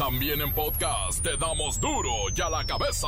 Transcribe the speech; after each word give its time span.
También 0.00 0.40
en 0.40 0.50
podcast 0.54 1.22
te 1.22 1.36
damos 1.36 1.78
duro 1.78 2.10
y 2.34 2.40
a 2.40 2.48
la 2.48 2.64
cabeza. 2.64 3.06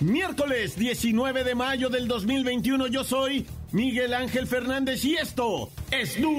Miércoles 0.00 0.76
19 0.76 1.44
de 1.44 1.54
mayo 1.54 1.88
del 1.88 2.06
2021 2.06 2.88
yo 2.88 3.04
soy 3.04 3.46
Miguel 3.70 4.12
Ángel 4.12 4.46
Fernández 4.46 5.02
y 5.06 5.14
esto 5.14 5.70
es 5.90 6.20
duro 6.20 6.36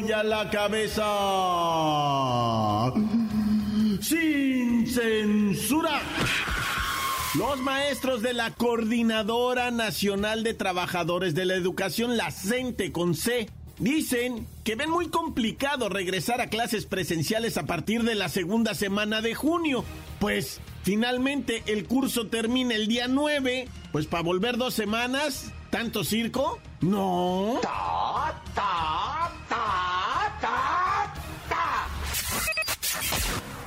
y 0.00 0.10
a 0.12 0.22
la 0.22 0.48
cabeza. 0.48 1.04
Sin 4.00 4.53
censura. 4.94 6.00
Los 7.36 7.58
maestros 7.60 8.22
de 8.22 8.32
la 8.32 8.52
Coordinadora 8.52 9.70
Nacional 9.70 10.44
de 10.44 10.54
Trabajadores 10.54 11.34
de 11.34 11.44
la 11.44 11.54
Educación, 11.54 12.16
la 12.16 12.30
CENTE 12.30 12.92
con 12.92 13.14
C, 13.14 13.50
dicen 13.78 14.46
que 14.62 14.76
ven 14.76 14.90
muy 14.90 15.08
complicado 15.08 15.88
regresar 15.88 16.40
a 16.40 16.46
clases 16.48 16.86
presenciales 16.86 17.58
a 17.58 17.66
partir 17.66 18.04
de 18.04 18.14
la 18.14 18.28
segunda 18.28 18.74
semana 18.74 19.20
de 19.20 19.34
junio, 19.34 19.84
pues 20.20 20.60
Finalmente 20.84 21.62
el 21.66 21.86
curso 21.86 22.26
termina 22.26 22.74
el 22.74 22.88
día 22.88 23.08
9, 23.08 23.68
pues 23.90 24.06
para 24.06 24.22
volver 24.22 24.58
dos 24.58 24.74
semanas, 24.74 25.50
¿tanto 25.70 26.04
circo? 26.04 26.58
No. 26.82 27.58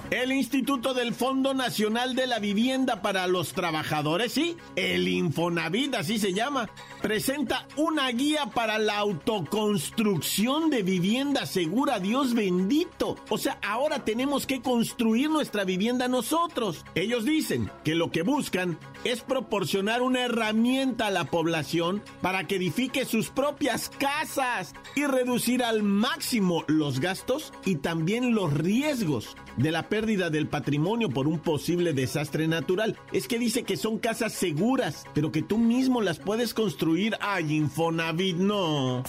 El 0.09 0.31
Instituto 0.31 0.93
del 0.93 1.13
Fondo 1.13 1.53
Nacional 1.53 2.15
de 2.15 2.27
la 2.27 2.39
Vivienda 2.39 3.01
para 3.01 3.27
los 3.27 3.51
Trabajadores, 3.53 4.31
sí, 4.31 4.55
el 4.75 5.07
Infonavit, 5.07 5.95
así 5.95 6.17
se 6.17 6.33
llama, 6.33 6.69
presenta 7.01 7.67
una 7.75 8.09
guía 8.11 8.47
para 8.47 8.79
la 8.79 8.99
autoconstrucción 8.99 10.69
de 10.69 10.83
vivienda 10.83 11.45
segura, 11.45 11.99
Dios 11.99 12.33
bendito. 12.33 13.17
O 13.29 13.37
sea, 13.37 13.59
ahora 13.61 14.05
tenemos 14.05 14.45
que 14.45 14.61
construir 14.61 15.29
nuestra 15.29 15.65
vivienda 15.65 16.07
nosotros. 16.07 16.85
Ellos 16.95 17.25
dicen 17.25 17.69
que 17.83 17.95
lo 17.95 18.09
que 18.09 18.21
buscan 18.21 18.77
es 19.03 19.21
proporcionar 19.21 20.01
una 20.01 20.21
herramienta 20.21 21.07
a 21.07 21.11
la 21.11 21.25
población 21.25 22.01
para 22.21 22.47
que 22.47 22.55
edifique 22.55 23.05
sus 23.05 23.29
propias 23.29 23.89
casas 23.89 24.73
y 24.95 25.05
reducir 25.05 25.63
al 25.63 25.83
máximo 25.83 26.63
los 26.67 26.99
gastos 26.99 27.53
y 27.65 27.75
también 27.75 28.33
los 28.33 28.53
riesgos 28.53 29.35
de 29.57 29.71
la 29.71 29.89
pérdida 29.89 29.96
del 30.05 30.47
patrimonio 30.47 31.09
por 31.09 31.27
un 31.27 31.39
posible 31.39 31.93
desastre 31.93 32.47
natural. 32.47 32.97
Es 33.11 33.27
que 33.27 33.39
dice 33.39 33.63
que 33.63 33.77
son 33.77 33.97
casas 33.97 34.33
seguras, 34.33 35.05
pero 35.13 35.31
que 35.31 35.41
tú 35.41 35.57
mismo 35.57 36.01
las 36.01 36.19
puedes 36.19 36.53
construir. 36.53 37.15
Ay, 37.19 37.55
Infonavit, 37.55 38.37
no. 38.37 39.03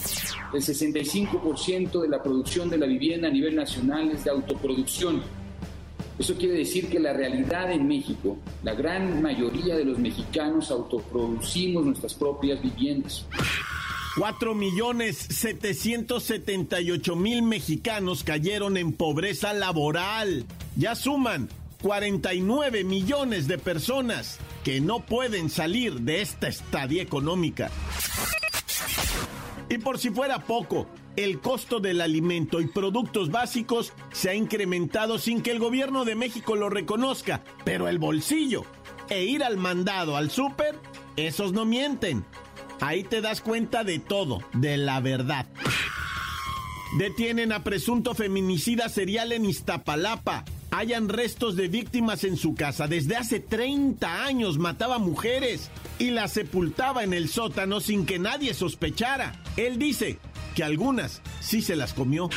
El 0.53 0.61
65% 0.61 2.01
de 2.01 2.07
la 2.07 2.23
producción 2.23 2.69
de 2.69 2.77
la 2.77 2.87
vivienda 2.87 3.27
a 3.27 3.31
nivel 3.31 3.55
nacional 3.55 4.09
es 4.11 4.23
de 4.23 4.31
autoproducción. 4.31 5.21
Eso 6.17 6.35
quiere 6.35 6.55
decir 6.55 6.89
que 6.89 6.99
la 6.99 7.13
realidad 7.13 7.71
en 7.71 7.87
México, 7.87 8.37
la 8.63 8.73
gran 8.73 9.21
mayoría 9.21 9.77
de 9.77 9.85
los 9.85 9.99
mexicanos 9.99 10.69
autoproducimos 10.71 11.85
nuestras 11.85 12.13
propias 12.13 12.61
viviendas. 12.61 13.25
4 14.17 14.53
millones 14.53 15.17
778 15.17 17.15
mil 17.15 17.41
mexicanos 17.41 18.23
cayeron 18.23 18.75
en 18.75 18.91
pobreza 18.91 19.53
laboral. 19.53 20.45
Ya 20.75 20.95
suman 20.95 21.49
49 21.81 22.83
millones 22.83 23.47
de 23.47 23.57
personas 23.57 24.37
que 24.63 24.81
no 24.81 24.99
pueden 24.99 25.49
salir 25.49 26.01
de 26.01 26.21
esta 26.21 26.47
estadía 26.47 27.01
económica. 27.01 27.69
Y 29.69 29.77
por 29.77 29.99
si 29.99 30.09
fuera 30.09 30.39
poco, 30.45 30.87
el 31.15 31.39
costo 31.39 31.79
del 31.79 32.01
alimento 32.01 32.59
y 32.59 32.67
productos 32.67 33.29
básicos 33.29 33.93
se 34.11 34.29
ha 34.29 34.33
incrementado 34.33 35.19
sin 35.19 35.41
que 35.41 35.51
el 35.51 35.59
gobierno 35.59 36.05
de 36.05 36.15
México 36.15 36.55
lo 36.55 36.69
reconozca, 36.69 37.43
pero 37.65 37.87
el 37.87 37.99
bolsillo 37.99 38.63
e 39.09 39.23
ir 39.23 39.43
al 39.43 39.57
mandado 39.57 40.17
al 40.17 40.31
súper, 40.31 40.75
esos 41.17 41.53
no 41.53 41.65
mienten. 41.65 42.25
Ahí 42.81 43.03
te 43.03 43.21
das 43.21 43.41
cuenta 43.41 43.83
de 43.83 43.99
todo, 43.99 44.39
de 44.53 44.77
la 44.77 45.01
verdad. 45.01 45.45
Detienen 46.97 47.51
a 47.51 47.63
presunto 47.63 48.15
feminicida 48.15 48.89
serial 48.89 49.31
en 49.31 49.45
Iztapalapa. 49.45 50.45
Hayan 50.71 51.09
restos 51.09 51.55
de 51.55 51.67
víctimas 51.67 52.23
en 52.23 52.37
su 52.37 52.55
casa. 52.55 52.87
Desde 52.87 53.15
hace 53.15 53.39
30 53.39 54.25
años 54.25 54.57
mataba 54.57 54.99
mujeres 54.99 55.69
y 55.97 56.11
las 56.11 56.33
sepultaba 56.33 57.03
en 57.03 57.13
el 57.13 57.29
sótano 57.29 57.79
sin 57.79 58.05
que 58.05 58.19
nadie 58.19 58.53
sospechara. 58.53 59.41
Él 59.57 59.79
dice 59.79 60.19
que 60.55 60.63
algunas 60.63 61.21
sí 61.39 61.61
se 61.61 61.75
las 61.75 61.93
comió. 61.93 62.29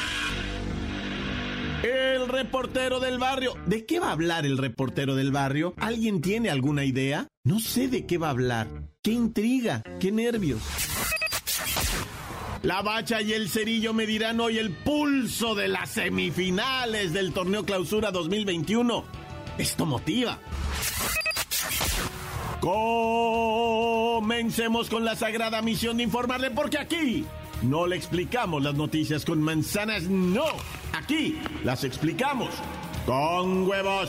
El 1.83 2.29
reportero 2.29 3.01
del 3.01 3.19
barrio. 3.19 3.55
¿De 3.67 3.85
qué 3.85 3.99
va 3.99 4.09
a 4.09 4.13
hablar 4.13 4.47
el 4.47 4.57
reportero 4.57 5.17
del 5.17 5.33
barrio? 5.33 5.75
¿Alguien 5.79 6.21
tiene 6.21 6.49
alguna 6.49 6.85
idea? 6.85 7.27
No 7.45 7.59
sé 7.59 7.89
de 7.89 8.07
qué 8.07 8.19
va 8.19 8.29
a 8.29 8.31
hablar. 8.31 8.69
¡Qué 9.03 9.11
intriga! 9.11 9.83
¡Qué 9.99 10.13
nervios! 10.13 10.61
La 12.63 12.81
bacha 12.81 13.21
y 13.21 13.33
el 13.33 13.49
cerillo 13.49 13.93
medirán 13.93 14.39
hoy 14.39 14.59
el 14.59 14.71
pulso 14.71 15.57
de 15.57 15.67
las 15.67 15.91
semifinales 15.91 17.13
del 17.13 17.33
torneo 17.33 17.65
Clausura 17.65 18.13
2021. 18.13 19.05
Esto 19.59 19.85
motiva. 19.85 20.39
Comencemos 24.21 24.89
con 24.89 25.05
la 25.05 25.17
sagrada 25.17 25.61
misión 25.61 25.97
de 25.97 26.05
informarle 26.05 26.53
porque 26.53 26.79
aquí 26.79 27.25
no 27.63 27.89
le 27.89 27.97
explicamos 27.97 28.63
las 28.63 28.75
noticias 28.75 29.25
con 29.25 29.43
manzanas, 29.43 30.05
no. 30.05 30.45
Aquí 30.93 31.41
las 31.65 31.83
explicamos 31.83 32.51
con 33.07 33.67
huevos. 33.69 34.09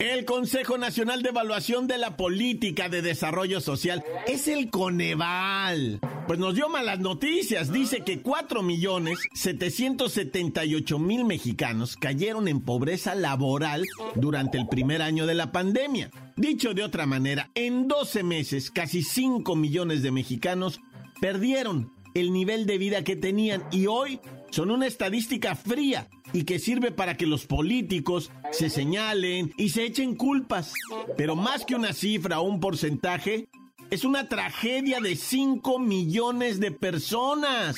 El 0.00 0.24
Consejo 0.24 0.78
Nacional 0.78 1.22
de 1.22 1.28
Evaluación 1.28 1.86
de 1.86 1.98
la 1.98 2.16
Política 2.16 2.88
de 2.88 3.02
Desarrollo 3.02 3.60
Social 3.60 4.02
es 4.26 4.48
el 4.48 4.70
Coneval. 4.70 6.00
Pues 6.26 6.38
nos 6.38 6.54
dio 6.54 6.70
malas 6.70 7.00
noticias. 7.00 7.70
Dice 7.70 8.00
que 8.02 8.22
4 8.22 8.62
millones 8.62 9.18
778 9.34 10.98
mil 10.98 11.26
mexicanos 11.26 11.96
cayeron 11.96 12.48
en 12.48 12.62
pobreza 12.62 13.14
laboral 13.14 13.86
durante 14.14 14.56
el 14.56 14.68
primer 14.68 15.02
año 15.02 15.26
de 15.26 15.34
la 15.34 15.52
pandemia. 15.52 16.10
Dicho 16.34 16.72
de 16.72 16.82
otra 16.82 17.04
manera, 17.04 17.50
en 17.54 17.86
12 17.86 18.22
meses 18.22 18.70
casi 18.70 19.02
5 19.02 19.54
millones 19.54 20.02
de 20.02 20.12
mexicanos 20.12 20.80
perdieron 21.20 21.92
el 22.14 22.32
nivel 22.32 22.64
de 22.64 22.78
vida 22.78 23.04
que 23.04 23.16
tenían 23.16 23.64
y 23.70 23.86
hoy 23.86 24.18
son 24.48 24.70
una 24.70 24.86
estadística 24.86 25.54
fría 25.54 26.08
y 26.32 26.44
que 26.44 26.58
sirve 26.58 26.90
para 26.90 27.16
que 27.16 27.26
los 27.26 27.46
políticos 27.46 28.30
se 28.50 28.70
señalen 28.70 29.52
y 29.56 29.70
se 29.70 29.84
echen 29.84 30.14
culpas. 30.14 30.72
Pero 31.16 31.36
más 31.36 31.64
que 31.64 31.74
una 31.74 31.92
cifra 31.92 32.40
o 32.40 32.44
un 32.44 32.60
porcentaje, 32.60 33.48
es 33.90 34.04
una 34.04 34.28
tragedia 34.28 35.00
de 35.00 35.16
5 35.16 35.80
millones 35.80 36.60
de 36.60 36.70
personas. 36.70 37.76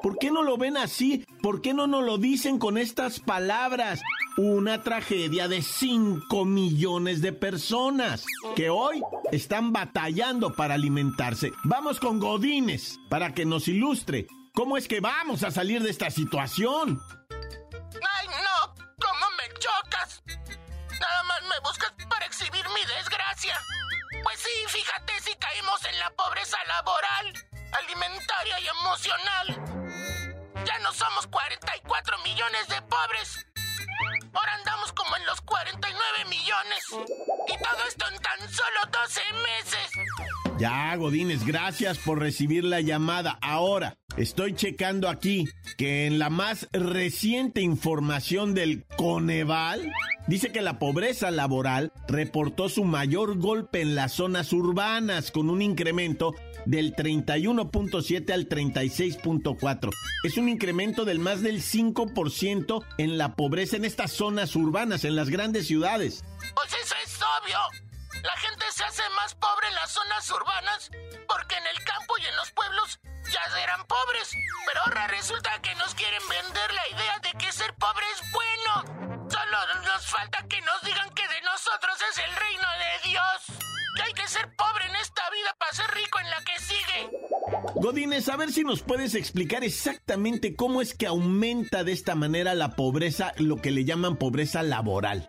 ¿Por 0.00 0.16
qué 0.18 0.30
no 0.30 0.42
lo 0.42 0.56
ven 0.56 0.76
así? 0.76 1.24
¿Por 1.42 1.60
qué 1.60 1.74
no 1.74 1.88
nos 1.88 2.04
lo 2.04 2.18
dicen 2.18 2.58
con 2.58 2.78
estas 2.78 3.18
palabras? 3.18 4.00
Una 4.36 4.82
tragedia 4.82 5.48
de 5.48 5.62
5 5.62 6.44
millones 6.44 7.20
de 7.20 7.32
personas 7.32 8.24
que 8.54 8.70
hoy 8.70 9.02
están 9.32 9.72
batallando 9.72 10.52
para 10.54 10.74
alimentarse. 10.74 11.52
Vamos 11.64 11.98
con 11.98 12.20
Godínez 12.20 12.98
para 13.08 13.34
que 13.34 13.44
nos 13.44 13.66
ilustre 13.66 14.28
cómo 14.52 14.76
es 14.76 14.86
que 14.86 15.00
vamos 15.00 15.42
a 15.42 15.50
salir 15.50 15.82
de 15.82 15.90
esta 15.90 16.10
situación. 16.10 17.00
¡Ay, 18.12 18.28
no! 18.28 18.74
¿Cómo 19.00 19.30
me 19.32 19.52
chocas? 19.58 20.22
Nada 21.00 21.22
más 21.24 21.42
me 21.42 21.58
buscas 21.60 21.92
para 22.08 22.26
exhibir 22.26 22.68
mi 22.70 22.84
desgracia. 22.84 23.60
Pues 24.22 24.38
sí, 24.40 24.50
fíjate 24.68 25.20
si 25.20 25.34
caímos 25.36 25.84
en 25.84 25.98
la 25.98 26.10
pobreza 26.10 26.56
laboral, 26.66 27.32
alimentaria 27.72 28.60
y 28.60 28.68
emocional. 28.68 29.46
Ya 30.64 30.78
no 30.78 30.92
somos 30.92 31.26
44 31.26 32.18
millones 32.18 32.68
de 32.68 32.82
pobres. 32.82 33.46
Ahora 34.32 34.54
andamos 34.54 34.92
como 34.92 35.16
en 35.16 35.26
los 35.26 35.40
49 35.42 35.94
9 35.94 36.24
millones. 36.30 36.84
Y 37.48 37.58
todo 37.58 37.84
esto 37.86 38.08
en 38.08 38.18
tan 38.20 38.40
solo 38.52 38.80
12 38.90 39.20
meses. 39.32 39.90
Ya, 40.58 40.94
Godínez, 40.94 41.44
gracias 41.44 41.98
por 41.98 42.20
recibir 42.20 42.62
la 42.62 42.80
llamada. 42.80 43.38
Ahora, 43.42 43.98
estoy 44.16 44.54
checando 44.54 45.08
aquí 45.08 45.48
que 45.76 46.06
en 46.06 46.20
la 46.20 46.30
más 46.30 46.68
reciente 46.72 47.60
información 47.60 48.54
del 48.54 48.84
Coneval, 48.96 49.92
dice 50.28 50.52
que 50.52 50.62
la 50.62 50.78
pobreza 50.78 51.32
laboral 51.32 51.92
reportó 52.06 52.68
su 52.68 52.84
mayor 52.84 53.36
golpe 53.38 53.80
en 53.80 53.96
las 53.96 54.12
zonas 54.12 54.52
urbanas, 54.52 55.32
con 55.32 55.50
un 55.50 55.60
incremento 55.60 56.36
del 56.66 56.94
31.7 56.94 58.32
al 58.32 58.48
36.4. 58.48 59.90
Es 60.22 60.38
un 60.38 60.48
incremento 60.48 61.04
del 61.04 61.18
más 61.18 61.42
del 61.42 61.62
5% 61.62 62.84
en 62.98 63.18
la 63.18 63.34
pobreza 63.34 63.76
en 63.76 63.84
estas 63.84 64.12
zonas 64.12 64.54
urbanas, 64.54 65.04
en 65.04 65.16
las 65.16 65.30
grandes 65.30 65.66
ciudades. 65.66 66.22
Pues 66.54 66.68
eso 66.80 66.94
es 67.04 67.18
obvio. 67.42 67.93
Se 68.74 68.82
hace 68.82 69.08
más 69.10 69.36
pobre 69.36 69.68
en 69.68 69.74
las 69.76 69.92
zonas 69.92 70.28
urbanas 70.32 70.90
porque 71.28 71.54
en 71.54 71.66
el 71.68 71.84
campo 71.84 72.14
y 72.18 72.26
en 72.26 72.34
los 72.34 72.50
pueblos 72.50 72.98
ya 73.30 73.62
eran 73.62 73.86
pobres. 73.86 74.32
Pero 74.66 74.80
ahora 74.84 75.06
resulta 75.06 75.62
que 75.62 75.72
nos 75.76 75.94
quieren 75.94 76.22
vender 76.28 76.74
la 76.74 76.88
idea 76.88 77.18
de 77.20 77.38
que 77.38 77.52
ser 77.52 77.72
pobre 77.76 78.04
es 78.12 78.32
bueno. 78.32 79.30
Solo 79.30 79.58
nos 79.84 80.06
falta 80.06 80.44
que 80.48 80.60
nos 80.62 80.82
digan 80.82 81.08
que 81.14 81.22
de 81.22 81.40
nosotros 81.42 81.94
es 82.10 82.18
el 82.18 82.34
reino 82.34 82.68
de 82.82 83.10
Dios. 83.10 83.60
Que 83.94 84.02
hay 84.02 84.12
que 84.12 84.26
ser 84.26 84.56
pobre 84.56 84.86
en 84.86 84.96
esta 84.96 85.22
vida 85.30 85.54
para 85.56 85.72
ser 85.72 85.90
rico 85.94 86.18
en 86.18 86.30
la 86.30 86.42
que 86.42 86.58
sigue. 86.58 87.10
Godínez, 87.76 88.28
a 88.28 88.36
ver 88.36 88.50
si 88.50 88.64
nos 88.64 88.82
puedes 88.82 89.14
explicar 89.14 89.62
exactamente 89.62 90.56
cómo 90.56 90.82
es 90.82 90.94
que 90.94 91.06
aumenta 91.06 91.84
de 91.84 91.92
esta 91.92 92.16
manera 92.16 92.54
la 92.54 92.74
pobreza, 92.74 93.34
lo 93.36 93.62
que 93.62 93.70
le 93.70 93.84
llaman 93.84 94.16
pobreza 94.16 94.64
laboral. 94.64 95.28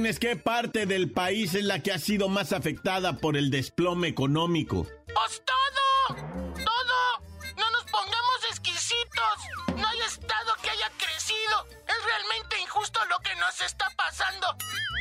Godínez, 0.00 0.18
¿qué 0.18 0.34
parte 0.34 0.86
del 0.86 1.10
país 1.10 1.54
es 1.54 1.64
la 1.64 1.80
que 1.80 1.92
ha 1.92 1.98
sido 1.98 2.30
más 2.30 2.54
afectada 2.54 3.18
por 3.18 3.36
el 3.36 3.50
desplome 3.50 4.08
económico? 4.08 4.86
¡Pues 5.12 5.42
todo! 5.44 6.16
¡Todo! 6.54 7.28
No 7.58 7.70
nos 7.70 7.84
pongamos 7.84 8.38
exquisitos. 8.48 9.76
No 9.76 9.86
hay 9.86 10.00
estado 10.00 10.54
que 10.62 10.70
haya 10.70 10.90
crecido. 10.96 11.66
Es 11.86 12.02
realmente 12.02 12.60
injusto 12.62 12.98
lo 13.10 13.18
que 13.18 13.34
nos 13.36 13.60
está 13.60 13.90
pasando. 13.94 14.46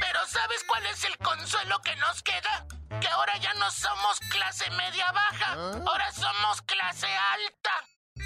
Pero 0.01 0.19
¿sabes 0.27 0.65
cuál 0.67 0.85
es 0.87 1.01
el 1.05 1.17
consuelo 1.19 1.79
que 1.81 1.95
nos 1.95 2.21
queda? 2.21 2.67
Que 2.99 3.07
ahora 3.07 3.37
ya 3.37 3.53
no 3.53 3.71
somos 3.71 4.19
clase 4.29 4.69
media 4.71 5.09
baja. 5.13 5.53
Ahora 5.87 6.11
somos 6.11 6.61
clase 6.63 7.07
alta. 7.07 7.71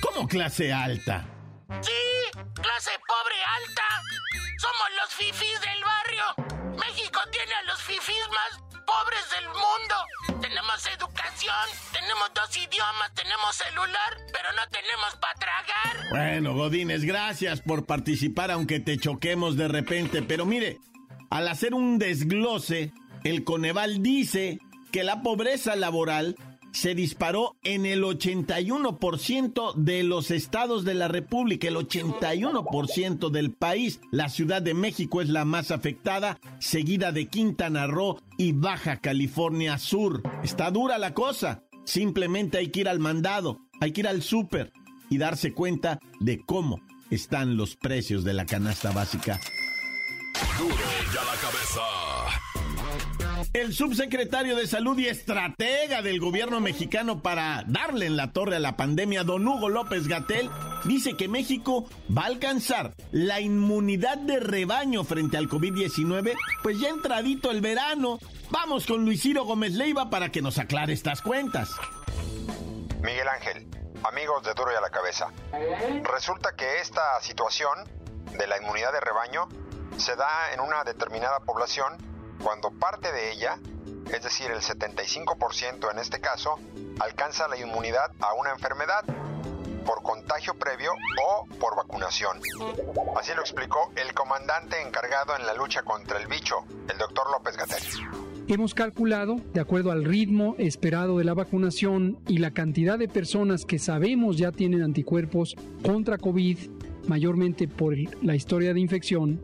¿Cómo 0.01 0.27
clase 0.27 0.73
alta? 0.73 1.23
Sí, 1.81 2.41
clase 2.55 2.91
pobre 3.07 3.43
alta. 3.61 3.83
Somos 4.57 4.87
los 4.99 5.13
fifís 5.13 5.61
del 5.61 5.83
barrio. 5.83 6.62
México 6.77 7.19
tiene 7.31 7.53
a 7.53 7.63
los 7.63 7.81
fifís 7.81 8.27
más 8.29 8.63
pobres 8.85 9.25
del 9.31 9.47
mundo. 9.47 10.41
Tenemos 10.41 10.85
educación, 10.87 11.67
tenemos 11.91 12.31
dos 12.33 12.57
idiomas, 12.57 13.13
tenemos 13.13 13.55
celular, 13.55 14.17
pero 14.31 14.51
no 14.53 14.67
tenemos 14.69 15.15
para 15.21 15.33
tragar. 15.39 16.09
Bueno, 16.09 16.53
Godínez, 16.53 17.03
gracias 17.03 17.61
por 17.61 17.85
participar, 17.85 18.51
aunque 18.51 18.79
te 18.79 18.97
choquemos 18.97 19.55
de 19.57 19.67
repente. 19.67 20.21
Pero 20.21 20.45
mire, 20.45 20.79
al 21.29 21.47
hacer 21.47 21.73
un 21.73 21.97
desglose, 21.97 22.91
el 23.23 23.43
Coneval 23.43 24.03
dice 24.03 24.59
que 24.91 25.03
la 25.03 25.21
pobreza 25.21 25.75
laboral 25.75 26.35
se 26.73 26.95
disparó 26.95 27.55
en 27.63 27.85
el 27.85 28.03
81% 28.03 29.75
de 29.75 30.03
los 30.03 30.31
estados 30.31 30.83
de 30.83 30.95
la 30.95 31.07
República, 31.07 31.67
el 31.67 31.75
81% 31.75 33.29
del 33.29 33.51
país. 33.51 34.01
La 34.11 34.27
Ciudad 34.27 34.61
de 34.61 34.73
México 34.73 35.21
es 35.21 35.29
la 35.29 35.45
más 35.45 35.71
afectada, 35.71 36.39
seguida 36.59 37.11
de 37.11 37.27
Quintana 37.27 37.87
Roo 37.87 38.19
y 38.37 38.53
Baja 38.53 38.97
California 38.97 39.77
Sur. 39.77 40.23
Está 40.43 40.71
dura 40.71 40.97
la 40.97 41.13
cosa. 41.13 41.63
Simplemente 41.85 42.57
hay 42.57 42.69
que 42.69 42.81
ir 42.81 42.89
al 42.89 42.99
mandado, 42.99 43.59
hay 43.79 43.91
que 43.91 44.01
ir 44.01 44.07
al 44.07 44.23
súper 44.23 44.73
y 45.09 45.19
darse 45.19 45.53
cuenta 45.53 45.99
de 46.19 46.41
cómo 46.43 46.81
están 47.11 47.55
los 47.55 47.75
precios 47.75 48.23
de 48.23 48.33
la 48.33 48.45
canasta 48.45 48.91
básica. 48.91 49.39
Duro 50.57 50.75
la 50.75 51.39
cabeza. 51.39 52.02
El 53.53 53.71
subsecretario 53.71 54.55
de 54.55 54.65
Salud 54.65 54.97
y 54.97 55.07
estratega 55.07 56.01
del 56.01 56.19
gobierno 56.19 56.59
mexicano 56.59 57.21
para 57.21 57.63
darle 57.67 58.07
en 58.07 58.17
la 58.17 58.31
torre 58.31 58.55
a 58.55 58.59
la 58.59 58.75
pandemia, 58.75 59.23
don 59.23 59.47
Hugo 59.47 59.69
López 59.69 60.07
Gatel, 60.07 60.49
dice 60.85 61.15
que 61.15 61.27
México 61.27 61.87
va 62.09 62.23
a 62.23 62.25
alcanzar 62.25 62.95
la 63.11 63.41
inmunidad 63.41 64.17
de 64.17 64.39
rebaño 64.39 65.03
frente 65.03 65.37
al 65.37 65.49
COVID-19, 65.49 66.35
pues 66.63 66.79
ya 66.79 66.89
entradito 66.89 67.51
el 67.51 67.61
verano. 67.61 68.17
Vamos 68.49 68.87
con 68.87 69.05
Luis 69.05 69.21
Ciro 69.21 69.45
Gómez 69.45 69.73
Leiva 69.73 70.09
para 70.09 70.29
que 70.29 70.41
nos 70.41 70.57
aclare 70.57 70.93
estas 70.93 71.21
cuentas. 71.21 71.69
Miguel 73.03 73.27
Ángel, 73.27 73.67
amigos 74.03 74.43
de 74.45 74.55
Duro 74.55 74.71
y 74.71 74.75
a 74.75 74.81
la 74.81 74.89
Cabeza. 74.89 75.27
Resulta 76.11 76.55
que 76.55 76.79
esta 76.79 77.21
situación 77.21 77.87
de 78.35 78.47
la 78.47 78.57
inmunidad 78.57 78.91
de 78.93 78.99
rebaño 78.99 79.47
se 79.97 80.15
da 80.15 80.51
en 80.53 80.59
una 80.59 80.83
determinada 80.83 81.39
población 81.41 82.12
cuando 82.41 82.71
parte 82.71 83.11
de 83.11 83.31
ella, 83.31 83.57
es 84.11 84.23
decir, 84.23 84.49
el 84.51 84.61
75% 84.61 85.91
en 85.91 85.99
este 85.99 86.19
caso, 86.19 86.59
alcanza 86.99 87.47
la 87.47 87.57
inmunidad 87.57 88.11
a 88.19 88.33
una 88.33 88.51
enfermedad 88.51 89.03
por 89.85 90.01
contagio 90.01 90.55
previo 90.55 90.91
o 91.25 91.45
por 91.59 91.75
vacunación. 91.75 92.39
Así 93.17 93.33
lo 93.35 93.41
explicó 93.41 93.91
el 93.95 94.13
comandante 94.13 94.81
encargado 94.81 95.35
en 95.35 95.45
la 95.45 95.53
lucha 95.53 95.83
contra 95.83 96.19
el 96.19 96.27
bicho, 96.27 96.65
el 96.89 96.97
doctor 96.97 97.29
López 97.31 97.57
Gatel. 97.57 97.83
Hemos 98.47 98.73
calculado, 98.73 99.37
de 99.53 99.61
acuerdo 99.61 99.91
al 99.91 100.03
ritmo 100.03 100.55
esperado 100.57 101.17
de 101.17 101.23
la 101.23 101.33
vacunación 101.33 102.19
y 102.27 102.39
la 102.39 102.51
cantidad 102.51 102.99
de 102.99 103.07
personas 103.07 103.63
que 103.63 103.79
sabemos 103.79 104.37
ya 104.37 104.51
tienen 104.51 104.83
anticuerpos 104.83 105.55
contra 105.81 106.17
COVID, 106.17 106.57
mayormente 107.07 107.67
por 107.67 107.95
la 108.23 108.35
historia 108.35 108.73
de 108.73 108.79
infección, 108.79 109.41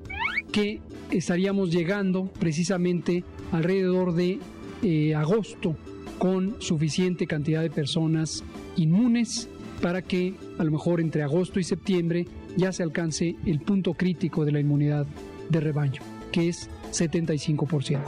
que 0.51 0.81
estaríamos 1.11 1.71
llegando 1.71 2.25
precisamente 2.39 3.23
alrededor 3.51 4.13
de 4.13 4.39
eh, 4.81 5.15
agosto 5.15 5.75
con 6.17 6.61
suficiente 6.61 7.27
cantidad 7.27 7.61
de 7.61 7.69
personas 7.69 8.43
inmunes 8.75 9.49
para 9.81 10.01
que 10.01 10.35
a 10.57 10.63
lo 10.63 10.71
mejor 10.71 10.99
entre 10.99 11.23
agosto 11.23 11.59
y 11.59 11.63
septiembre 11.63 12.27
ya 12.57 12.71
se 12.71 12.83
alcance 12.83 13.35
el 13.45 13.61
punto 13.61 13.93
crítico 13.93 14.43
de 14.45 14.51
la 14.51 14.59
inmunidad 14.59 15.05
de 15.49 15.59
rebaño, 15.59 16.01
que 16.31 16.49
es 16.49 16.69
75%. 16.91 18.01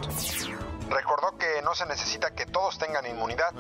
Recordó 0.90 1.38
que 1.38 1.62
no 1.64 1.74
se 1.74 1.86
necesita 1.86 2.32
que 2.36 2.46
todos 2.46 2.78
tengan 2.78 3.06
inmunidad, 3.08 3.54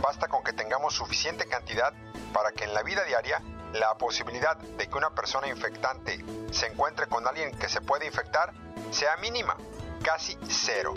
basta 0.00 0.28
con 0.28 0.44
que 0.44 0.52
tengamos 0.52 0.94
suficiente 0.94 1.46
cantidad 1.46 1.92
para 2.32 2.52
que 2.52 2.64
en 2.64 2.74
la 2.74 2.82
vida 2.82 3.02
diaria 3.04 3.42
la 3.74 3.94
posibilidad 3.98 4.56
de 4.56 4.88
que 4.88 4.96
una 4.96 5.10
persona 5.10 5.48
infectante 5.48 6.24
se 6.50 6.66
encuentre 6.66 7.06
con 7.06 7.26
alguien 7.26 7.56
que 7.58 7.68
se 7.68 7.80
puede 7.80 8.06
infectar 8.06 8.52
sea 8.90 9.16
mínima, 9.18 9.56
casi 10.02 10.36
cero. 10.48 10.94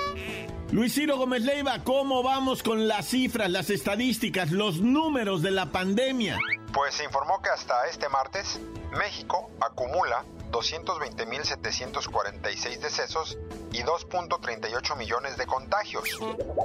Luis 0.71 0.93
Ciro 0.93 1.17
Gómez 1.17 1.41
Leiva, 1.41 1.83
¿cómo 1.83 2.21
vamos 2.21 2.61
con 2.61 2.87
las 2.87 3.07
cifras, 3.07 3.49
las 3.49 3.69
estadísticas, 3.69 4.51
los 4.51 4.81
números 4.81 5.41
de 5.41 5.51
la 5.51 5.67
pandemia? 5.71 6.37
Pues 6.73 6.93
se 6.95 7.03
informó 7.03 7.41
que 7.41 7.49
hasta 7.49 7.87
este 7.87 8.07
martes 8.09 8.59
México 8.91 9.49
acumula 9.59 10.23
220.746 10.51 12.79
decesos 12.79 13.37
y 13.71 13.83
2.38 13.83 14.97
millones 14.97 15.37
de 15.37 15.45
contagios. 15.45 16.09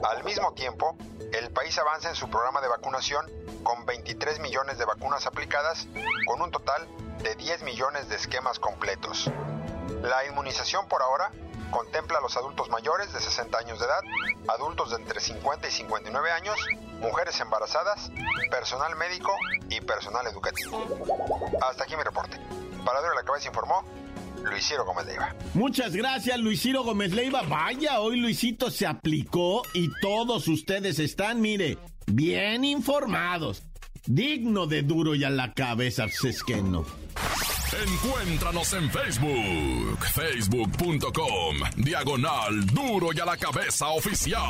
Al 0.08 0.24
mismo 0.24 0.54
tiempo, 0.54 0.96
el 1.32 1.50
país 1.50 1.76
avanza 1.78 2.08
en 2.08 2.14
su 2.14 2.30
programa 2.30 2.60
de 2.60 2.68
vacunación 2.68 3.26
con 3.62 3.84
23 3.86 4.40
millones 4.40 4.78
de 4.78 4.84
vacunas 4.84 5.26
aplicadas, 5.26 5.88
con 6.26 6.42
un 6.42 6.50
total 6.50 6.86
de 7.22 7.34
10 7.34 7.62
millones 7.62 8.08
de 8.08 8.16
esquemas 8.16 8.58
completos. 8.58 9.30
La 10.02 10.24
inmunización 10.26 10.88
por 10.88 11.02
ahora 11.02 11.30
contempla 11.70 12.18
a 12.18 12.20
los 12.20 12.36
adultos 12.36 12.68
mayores 12.70 13.12
de 13.12 13.20
60 13.20 13.58
años 13.58 13.80
de 13.80 13.86
edad, 13.86 14.00
adultos 14.48 14.90
de 14.90 14.96
entre 14.96 15.20
50 15.20 15.66
y 15.66 15.70
59 15.70 16.30
años, 16.30 16.58
mujeres 17.00 17.40
embarazadas, 17.40 18.10
personal 18.50 18.94
médico 18.96 19.34
y 19.68 19.80
personal 19.80 20.26
educativo. 20.26 20.84
Hasta 21.62 21.84
aquí 21.84 21.96
mi 21.96 22.02
reporte. 22.02 22.38
Para 22.84 23.00
Duro 23.00 23.14
la 23.14 23.22
Cabeza 23.22 23.48
informó 23.48 23.84
Luis 24.44 24.66
Ciro 24.66 24.84
Gómez 24.84 25.06
Leiva. 25.06 25.34
Muchas 25.54 25.94
gracias, 25.94 26.38
Luis 26.38 26.60
Ciro 26.60 26.84
Gómez 26.84 27.12
Leiva. 27.12 27.42
Vaya, 27.42 28.00
hoy 28.00 28.20
Luisito 28.20 28.70
se 28.70 28.86
aplicó 28.86 29.62
y 29.72 29.90
todos 30.00 30.48
ustedes 30.48 30.98
están, 30.98 31.40
mire, 31.40 31.78
bien 32.06 32.64
informados. 32.64 33.62
Digno 34.06 34.66
de 34.66 34.82
duro 34.82 35.14
y 35.14 35.24
a 35.24 35.30
la 35.30 35.54
cabeza, 35.54 36.04
pues 36.04 36.36
es 36.36 36.42
que 36.44 36.62
no. 36.62 36.84
Encuéntranos 37.86 38.72
en 38.74 38.90
Facebook, 38.90 39.98
facebook.com, 40.12 41.56
diagonal 41.76 42.66
duro 42.66 43.08
y 43.12 43.20
a 43.20 43.24
la 43.24 43.36
cabeza 43.36 43.88
oficial. 43.88 44.42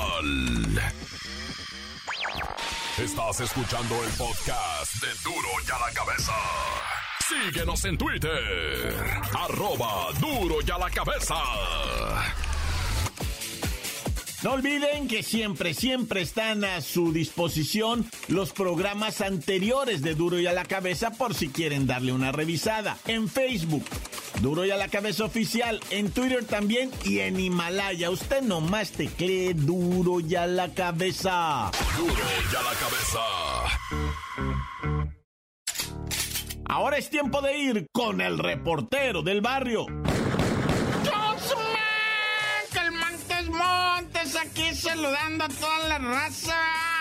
Estás 2.99 3.41
escuchando 3.41 3.95
el 4.05 4.11
podcast 4.11 4.95
de 5.01 5.09
duro 5.25 5.49
y 5.67 5.71
a 5.71 5.79
la 5.79 5.93
cabeza. 5.95 6.33
Síguenos 7.43 7.85
en 7.85 7.99
Twitter, 7.99 8.95
arroba 9.39 10.09
duro 10.21 10.57
y 10.67 10.71
a 10.71 10.79
la 10.79 10.91
cabeza. 10.91 11.35
No 14.45 14.53
olviden 14.53 15.09
que 15.09 15.23
siempre, 15.23 15.73
siempre 15.73 16.21
están 16.21 16.65
a 16.65 16.83
su 16.83 17.15
disposición 17.15 18.07
los 18.29 18.53
programas 18.53 19.23
anteriores 19.23 20.03
de 20.03 20.15
Duro 20.15 20.39
y 20.39 20.47
a 20.47 20.53
la 20.53 20.67
Cabeza 20.67 21.13
por 21.13 21.35
si 21.35 21.49
quieren 21.49 21.87
darle 21.87 22.13
una 22.13 22.31
revisada. 22.31 22.99
En 23.07 23.31
Facebook, 23.31 23.87
Duro 24.43 24.67
y 24.67 24.71
a 24.71 24.77
la 24.77 24.89
Cabeza 24.89 25.25
Oficial, 25.25 25.81
en 25.89 26.11
Twitter 26.11 26.45
también 26.45 26.91
y 27.05 27.21
en 27.21 27.41
Himalaya. 27.41 28.11
Usted 28.11 28.43
nomás 28.43 28.91
teclee 28.91 29.55
Duro 29.55 30.21
y 30.21 30.35
a 30.35 30.47
la 30.47 30.75
Cabeza. 30.75 31.71
Duro 31.97 32.13
y 32.13 32.55
a 32.55 32.63
la 32.63 32.75
cabeza. 32.75 34.04
Ahora 36.75 36.99
es 36.99 37.09
tiempo 37.09 37.41
de 37.41 37.57
ir 37.57 37.87
con 37.93 38.21
el 38.21 38.37
reportero 38.37 39.23
del 39.23 39.41
barrio. 39.41 39.87
Montes 43.47 44.35
aquí 44.35 44.75
saludando 44.75 45.45
a 45.45 45.49
toda 45.49 45.89
la 45.89 45.99
raza. 45.99 46.94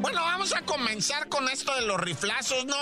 Bueno, 0.00 0.22
vamos 0.22 0.54
a 0.54 0.62
comenzar 0.62 1.28
con 1.28 1.46
esto 1.50 1.74
de 1.74 1.82
los 1.82 2.00
riflazos, 2.00 2.64
¿no? 2.64 2.76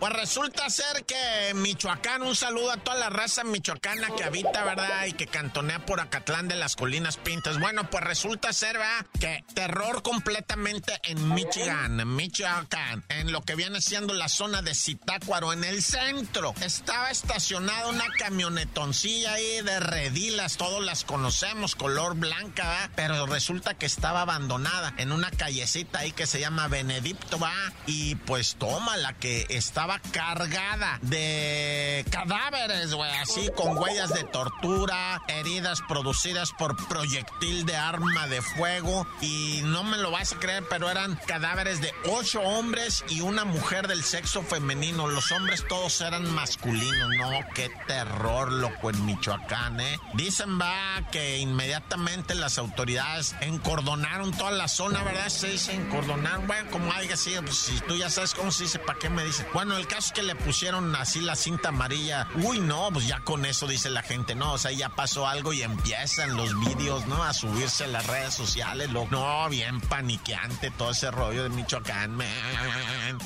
Pues 0.00 0.12
resulta 0.12 0.68
ser 0.68 1.04
que 1.04 1.54
Michoacán, 1.54 2.22
un 2.22 2.34
saludo 2.34 2.72
a 2.72 2.78
toda 2.78 2.98
la 2.98 3.10
raza 3.10 3.44
michoacana 3.44 4.08
que 4.16 4.24
habita, 4.24 4.64
¿verdad? 4.64 5.06
Y 5.06 5.12
que 5.12 5.28
cantonea 5.28 5.86
por 5.86 6.00
Acatlán 6.00 6.48
de 6.48 6.56
las 6.56 6.74
Colinas 6.74 7.16
Pintas. 7.16 7.60
Bueno, 7.60 7.88
pues 7.90 8.02
resulta 8.02 8.52
ser, 8.52 8.76
¿verdad? 8.76 9.06
Que 9.20 9.44
terror 9.54 10.02
completamente 10.02 10.98
en 11.04 11.32
Michigan, 11.32 12.16
Michoacán, 12.16 13.04
en 13.08 13.30
lo 13.30 13.42
que 13.42 13.54
viene 13.54 13.80
siendo 13.80 14.12
la 14.12 14.28
zona 14.28 14.60
de 14.60 14.74
Zitácuaro, 14.74 15.52
en 15.52 15.62
el 15.62 15.80
centro. 15.80 16.54
Estaba 16.60 17.12
estacionada 17.12 17.86
una 17.86 18.08
camionetoncilla 18.18 19.34
ahí 19.34 19.62
de 19.62 19.78
redilas, 19.78 20.56
todos 20.56 20.84
las 20.84 21.04
conocemos, 21.04 21.76
color 21.76 22.16
blanca, 22.16 22.68
¿verdad? 22.68 22.90
Pero 22.96 23.26
resulta 23.26 23.74
que 23.74 23.86
estaba 23.86 24.22
abandonada 24.22 24.92
en 24.96 25.12
una 25.12 25.30
callecita 25.30 26.00
ahí 26.00 26.10
que 26.10 26.26
se 26.26 26.40
llama 26.40 26.63
Benedicto 26.68 27.38
va 27.38 27.52
y 27.86 28.14
pues 28.14 28.56
toma 28.56 28.96
la 28.96 29.12
que 29.14 29.46
estaba 29.50 29.98
cargada 29.98 30.98
de 31.02 32.04
cadáveres, 32.10 32.94
güey, 32.94 33.10
así 33.18 33.50
con 33.56 33.76
huellas 33.76 34.12
de 34.14 34.24
tortura, 34.24 35.22
heridas 35.28 35.80
producidas 35.88 36.52
por 36.52 36.76
proyectil 36.88 37.66
de 37.66 37.76
arma 37.76 38.26
de 38.28 38.42
fuego 38.42 39.06
y 39.20 39.60
no 39.64 39.84
me 39.84 39.98
lo 39.98 40.10
vas 40.10 40.32
a 40.32 40.38
creer, 40.38 40.64
pero 40.68 40.90
eran 40.90 41.16
cadáveres 41.26 41.80
de 41.80 41.92
ocho 42.10 42.40
hombres 42.40 43.04
y 43.08 43.20
una 43.20 43.44
mujer 43.44 43.88
del 43.88 44.02
sexo 44.02 44.42
femenino. 44.42 45.08
Los 45.08 45.30
hombres 45.32 45.66
todos 45.68 46.00
eran 46.00 46.32
masculinos, 46.34 47.10
no, 47.16 47.30
qué 47.54 47.70
terror, 47.86 48.52
loco, 48.52 48.90
en 48.90 49.04
Michoacán, 49.04 49.80
¿eh? 49.80 49.98
Dicen 50.14 50.60
va 50.60 51.02
que 51.10 51.38
inmediatamente 51.38 52.34
las 52.34 52.58
autoridades 52.58 53.34
encordonaron 53.40 54.32
toda 54.32 54.50
la 54.50 54.68
zona, 54.68 55.02
¿verdad? 55.02 55.28
Se 55.28 55.48
dice 55.48 55.74
encordonaron, 55.74 56.46
como 56.70 56.92
haya 56.92 57.16
sido, 57.16 57.42
pues 57.42 57.56
si 57.56 57.80
tú 57.80 57.96
ya 57.96 58.10
sabes 58.10 58.34
cómo 58.34 58.50
se 58.50 58.64
dice, 58.64 58.78
¿para 58.78 58.98
qué 58.98 59.08
me 59.08 59.24
dice? 59.24 59.46
Bueno, 59.52 59.76
el 59.76 59.86
caso 59.86 60.08
es 60.08 60.12
que 60.12 60.22
le 60.22 60.34
pusieron 60.34 60.94
así 60.96 61.20
la 61.20 61.36
cinta 61.36 61.70
amarilla. 61.70 62.28
Uy, 62.36 62.60
no, 62.60 62.90
pues 62.92 63.06
ya 63.06 63.20
con 63.20 63.44
eso 63.44 63.66
dice 63.66 63.90
la 63.90 64.02
gente, 64.02 64.34
no, 64.34 64.52
o 64.52 64.58
sea, 64.58 64.72
ya 64.72 64.88
pasó 64.90 65.26
algo 65.26 65.52
y 65.52 65.62
empiezan 65.62 66.36
los 66.36 66.58
vídeos, 66.60 67.06
¿no? 67.06 67.22
A 67.22 67.32
subirse 67.32 67.84
a 67.84 67.88
las 67.88 68.06
redes 68.06 68.34
sociales, 68.34 68.90
lo, 68.90 69.06
no, 69.10 69.48
bien 69.48 69.80
paniqueante 69.80 70.70
todo 70.70 70.90
ese 70.90 71.10
rollo 71.10 71.42
de 71.42 71.48
Michoacán, 71.48 72.16
man. 72.16 72.28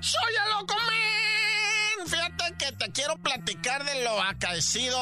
¡Soy 0.00 0.36
a 0.36 0.58
loco, 0.58 0.74
man! 0.74 2.06
Fíjate 2.06 2.47
que 2.58 2.72
te 2.72 2.90
quiero 2.92 3.16
platicar 3.18 3.84
de 3.84 4.02
lo 4.04 4.20
acaecido 4.20 4.98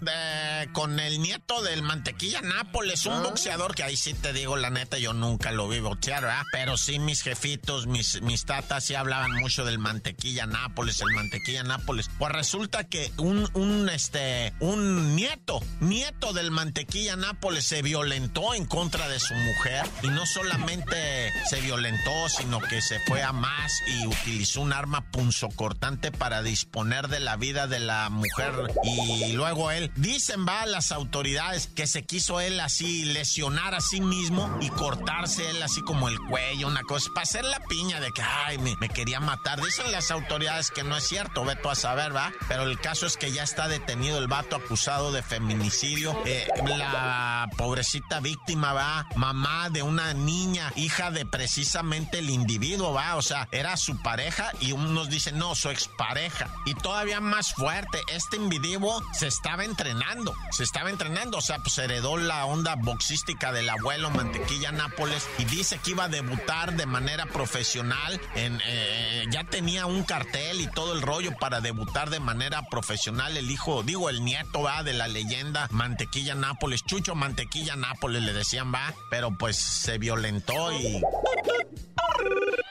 de- 0.00 0.68
con 0.72 0.98
el 0.98 1.20
nieto 1.22 1.62
del 1.62 1.82
Mantequilla 1.82 2.40
Nápoles, 2.42 3.06
un 3.06 3.22
boxeador 3.22 3.74
que 3.74 3.84
ahí 3.84 3.96
sí 3.96 4.14
te 4.14 4.32
digo 4.32 4.56
la 4.56 4.70
neta, 4.70 4.98
yo 4.98 5.12
nunca 5.12 5.52
lo 5.52 5.68
vi 5.68 5.78
boxear, 5.80 6.22
¿verdad? 6.22 6.42
Pero 6.52 6.76
sí 6.76 6.98
mis 6.98 7.22
jefitos, 7.22 7.86
mis, 7.86 8.20
mis 8.22 8.44
tatas 8.44 8.84
sí 8.84 8.94
hablaban 8.94 9.32
mucho 9.36 9.64
del 9.64 9.78
Mantequilla 9.78 10.46
Nápoles, 10.46 11.00
el 11.00 11.14
Mantequilla 11.14 11.62
Nápoles. 11.62 12.10
Pues 12.18 12.32
resulta 12.32 12.84
que 12.84 13.12
un, 13.18 13.48
un, 13.54 13.88
este, 13.88 14.52
un 14.60 15.14
nieto, 15.14 15.60
nieto 15.80 16.32
del 16.32 16.50
Mantequilla 16.50 17.16
Nápoles 17.16 17.64
se 17.64 17.82
violentó 17.82 18.54
en 18.54 18.64
contra 18.66 19.08
de 19.08 19.20
su 19.20 19.34
mujer 19.34 19.86
y 20.02 20.08
no 20.08 20.26
solamente 20.26 21.30
se 21.48 21.60
violentó, 21.60 22.28
sino 22.28 22.60
que 22.60 22.82
se 22.82 22.98
fue 23.06 23.22
a 23.22 23.32
más 23.32 23.72
y 23.86 24.06
utilizó 24.06 24.60
un 24.62 24.72
arma 24.72 25.10
punzocortante 25.10 26.10
para 26.10 26.42
disponer 26.42 26.87
de 26.88 27.20
la 27.20 27.36
vida 27.36 27.66
de 27.66 27.80
la 27.80 28.08
mujer 28.08 28.50
y 28.82 29.32
luego 29.32 29.70
él, 29.70 29.92
dicen 29.94 30.46
va 30.48 30.64
las 30.64 30.90
autoridades 30.90 31.66
que 31.66 31.86
se 31.86 32.04
quiso 32.04 32.40
él 32.40 32.58
así 32.60 33.04
lesionar 33.04 33.74
a 33.74 33.82
sí 33.82 34.00
mismo 34.00 34.56
y 34.62 34.70
cortarse 34.70 35.50
él 35.50 35.62
así 35.62 35.82
como 35.82 36.08
el 36.08 36.18
cuello, 36.18 36.66
una 36.66 36.82
cosa, 36.82 37.10
para 37.14 37.24
hacer 37.24 37.44
la 37.44 37.60
piña 37.60 38.00
de 38.00 38.10
que, 38.10 38.22
ay, 38.22 38.56
me, 38.56 38.74
me 38.80 38.88
quería 38.88 39.20
matar. 39.20 39.60
Dicen 39.60 39.92
las 39.92 40.10
autoridades 40.10 40.70
que 40.70 40.82
no 40.82 40.96
es 40.96 41.06
cierto, 41.06 41.44
veto 41.44 41.70
a 41.70 41.74
saber, 41.74 42.16
va, 42.16 42.32
pero 42.48 42.62
el 42.62 42.80
caso 42.80 43.06
es 43.06 43.18
que 43.18 43.32
ya 43.32 43.42
está 43.42 43.68
detenido 43.68 44.18
el 44.18 44.26
vato 44.26 44.56
acusado 44.56 45.12
de 45.12 45.22
feminicidio. 45.22 46.18
Eh, 46.24 46.48
la 46.64 47.48
pobrecita 47.58 48.20
víctima 48.20 48.72
va, 48.72 49.06
mamá 49.14 49.68
de 49.68 49.82
una 49.82 50.14
niña, 50.14 50.72
hija 50.74 51.10
de 51.10 51.26
precisamente 51.26 52.20
el 52.20 52.30
individuo, 52.30 52.94
va, 52.94 53.16
o 53.16 53.22
sea, 53.22 53.46
era 53.52 53.76
su 53.76 54.00
pareja 54.02 54.52
y 54.60 54.72
unos 54.72 55.10
dicen, 55.10 55.38
no, 55.38 55.54
su 55.54 55.68
expareja. 55.68 56.48
Y 56.64 56.77
todavía 56.78 57.20
más 57.20 57.52
fuerte, 57.52 58.00
este 58.08 58.36
individuo 58.36 59.02
se 59.12 59.26
estaba 59.26 59.64
entrenando, 59.64 60.34
se 60.50 60.64
estaba 60.64 60.90
entrenando, 60.90 61.38
o 61.38 61.40
sea, 61.40 61.58
pues 61.58 61.78
heredó 61.78 62.16
la 62.16 62.44
onda 62.44 62.76
boxística 62.76 63.52
del 63.52 63.68
abuelo 63.68 64.10
Mantequilla 64.10 64.72
Nápoles 64.72 65.26
y 65.38 65.44
dice 65.44 65.78
que 65.82 65.92
iba 65.92 66.04
a 66.04 66.08
debutar 66.08 66.76
de 66.76 66.86
manera 66.86 67.26
profesional, 67.26 68.20
en, 68.34 68.60
eh, 68.66 69.24
ya 69.30 69.44
tenía 69.44 69.86
un 69.86 70.04
cartel 70.04 70.60
y 70.60 70.66
todo 70.68 70.92
el 70.92 71.02
rollo 71.02 71.36
para 71.38 71.60
debutar 71.60 72.10
de 72.10 72.20
manera 72.20 72.62
profesional 72.70 73.36
el 73.36 73.50
hijo, 73.50 73.82
digo, 73.82 74.10
el 74.10 74.24
nieto, 74.24 74.62
va, 74.62 74.82
de 74.82 74.92
la 74.92 75.08
leyenda 75.08 75.68
Mantequilla 75.70 76.34
Nápoles, 76.34 76.84
Chucho 76.84 77.14
Mantequilla 77.14 77.76
Nápoles 77.76 78.22
le 78.22 78.32
decían, 78.32 78.72
va, 78.72 78.94
pero 79.10 79.36
pues 79.36 79.56
se 79.56 79.98
violentó 79.98 80.72
y 80.72 81.02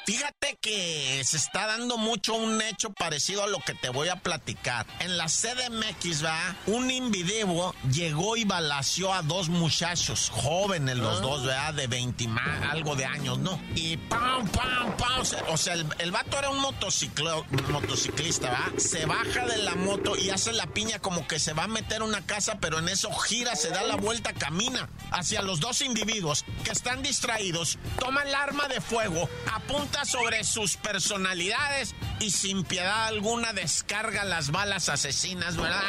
Fíjate 0.06 0.58
que 0.62 1.22
se 1.26 1.36
está 1.36 1.68
dando 1.68 1.98
mucho 1.98 2.34
un 2.36 2.62
hecho 2.62 2.92
parecido 2.92 3.44
a 3.44 3.48
lo 3.48 3.60
que 3.60 3.74
te 3.74 3.90
voy 3.90 4.08
a 4.08 4.16
platicar. 4.16 4.86
En 5.00 5.18
la 5.18 5.26
CDMX, 5.26 6.24
va, 6.24 6.56
un 6.68 6.90
individuo 6.90 7.76
llegó 7.92 8.38
y 8.38 8.46
balació 8.46 9.14
a 9.14 9.22
dos 9.22 9.50
muchachos, 9.50 10.32
jóvenes 10.34 10.98
los 10.98 11.22
dos, 11.22 11.46
¿verdad? 11.46 11.74
De 11.74 11.88
20 11.88 12.24
y 12.24 12.28
más, 12.30 12.72
algo 12.72 12.96
de 12.96 13.04
años, 13.04 13.38
¿no? 13.40 13.60
Y 13.76 13.98
pam, 13.98 14.48
pam, 14.48 14.96
pam. 14.96 15.24
O 15.50 15.58
sea, 15.58 15.74
el, 15.74 15.86
el 16.00 16.12
vato 16.12 16.40
era 16.40 16.52
un 16.52 16.62
motociclo, 16.62 17.46
motociclista, 17.70 18.50
¿va? 18.50 18.80
Se 18.80 19.06
baja 19.06 19.46
de 19.46 19.58
la 19.58 19.76
moto 19.76 20.16
y 20.16 20.30
hace 20.30 20.54
la 20.54 20.68
piña 20.68 21.00
como 21.00 21.28
que 21.28 21.40
se 21.40 21.52
va 21.52 21.64
a 21.64 21.68
meter 21.68 22.02
a 22.02 22.06
una 22.06 22.26
casa, 22.26 22.60
pero 22.62 22.80
en 22.80 22.88
eso 22.88 23.12
gira, 23.14 23.58
se 23.58 23.70
da 23.70 23.84
la 23.84 23.96
vuelta, 23.96 24.32
camina 24.32 24.90
hacia 25.12 25.42
los 25.42 25.60
dos 25.60 25.82
individuos 25.82 26.46
que 26.64 26.72
están 26.72 27.02
distraídos, 27.02 27.78
toma 28.00 28.24
el 28.24 28.34
arma 28.34 28.68
de 28.68 28.80
fuego, 28.80 29.17
apunta 29.54 30.06
sobre 30.06 30.44
sus 30.44 30.78
personalidades 30.78 31.96
y 32.20 32.32
sin 32.32 32.64
piedad 32.64 33.06
alguna 33.08 33.54
descarga 33.54 34.24
las 34.26 34.52
balas 34.52 34.90
asesinas, 34.90 35.58
¿verdad? 35.58 35.82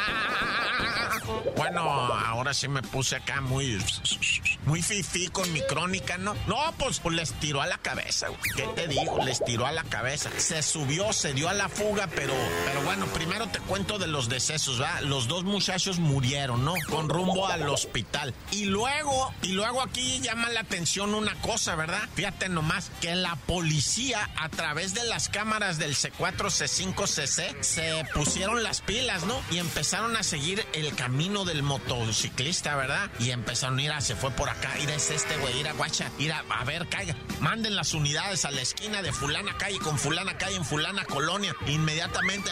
Bueno, 1.55 1.81
ahora 1.81 2.53
sí 2.53 2.67
me 2.67 2.81
puse 2.81 3.15
acá 3.15 3.41
muy... 3.41 3.77
muy 4.65 4.81
fifí 4.81 5.27
con 5.27 5.51
mi 5.53 5.61
crónica, 5.61 6.17
¿no? 6.17 6.35
No, 6.47 6.57
pues, 6.77 6.99
pues 6.99 7.15
les 7.15 7.33
tiró 7.33 7.61
a 7.61 7.67
la 7.67 7.77
cabeza, 7.77 8.27
güey. 8.27 8.41
¿Qué 8.55 8.67
te 8.75 8.87
digo? 8.87 9.23
Les 9.23 9.43
tiró 9.43 9.65
a 9.65 9.71
la 9.71 9.83
cabeza. 9.83 10.29
Se 10.37 10.61
subió, 10.61 11.13
se 11.13 11.33
dio 11.33 11.49
a 11.49 11.53
la 11.53 11.69
fuga, 11.69 12.07
pero, 12.15 12.33
pero 12.65 12.81
bueno, 12.83 13.05
primero 13.07 13.47
te 13.47 13.59
cuento 13.59 13.97
de 13.97 14.07
los 14.07 14.29
decesos, 14.29 14.81
¿va? 14.81 15.01
Los 15.01 15.27
dos 15.27 15.43
muchachos 15.43 15.99
murieron, 15.99 16.65
¿no? 16.65 16.73
Con 16.89 17.09
rumbo 17.09 17.47
al 17.47 17.67
hospital. 17.69 18.33
Y 18.51 18.65
luego, 18.65 19.33
y 19.41 19.49
luego 19.49 19.81
aquí 19.81 20.19
llama 20.21 20.49
la 20.49 20.61
atención 20.61 21.13
una 21.13 21.35
cosa, 21.41 21.75
¿verdad? 21.75 22.01
Fíjate 22.15 22.49
nomás, 22.49 22.91
que 23.01 23.15
la 23.15 23.35
policía 23.35 24.29
a 24.37 24.49
través 24.49 24.93
de 24.93 25.03
las 25.03 25.29
cámaras 25.29 25.77
del 25.77 25.95
C4, 25.95 26.35
C5, 26.49 27.07
CC 27.07 27.55
se 27.61 28.05
pusieron 28.13 28.63
las 28.63 28.81
pilas, 28.81 29.23
¿no? 29.23 29.39
Y 29.51 29.57
empezaron 29.57 30.15
a 30.17 30.23
seguir 30.23 30.65
el 30.73 30.93
camino 30.95 31.45
del 31.45 31.63
motociclista, 31.63 32.75
¿verdad? 32.75 33.09
Y 33.19 33.31
empezaron, 33.31 33.75
mira, 33.75 34.01
se 34.01 34.15
fue 34.15 34.31
por 34.31 34.48
acá, 34.49 34.77
ir 34.79 34.89
es 34.89 35.09
este, 35.11 35.37
güey, 35.37 35.59
ir 35.59 35.67
a 35.67 35.73
guacha, 35.73 36.11
ir 36.17 36.31
a, 36.31 36.63
ver, 36.65 36.87
caiga, 36.89 37.15
manden 37.39 37.75
las 37.75 37.93
unidades 37.93 38.45
a 38.45 38.51
la 38.51 38.61
esquina 38.61 39.01
de 39.01 39.11
fulana 39.11 39.57
calle 39.57 39.79
con 39.79 39.97
fulana 39.97 40.37
calle 40.37 40.55
en 40.55 40.65
fulana 40.65 41.05
colonia. 41.05 41.55
Inmediatamente, 41.67 42.51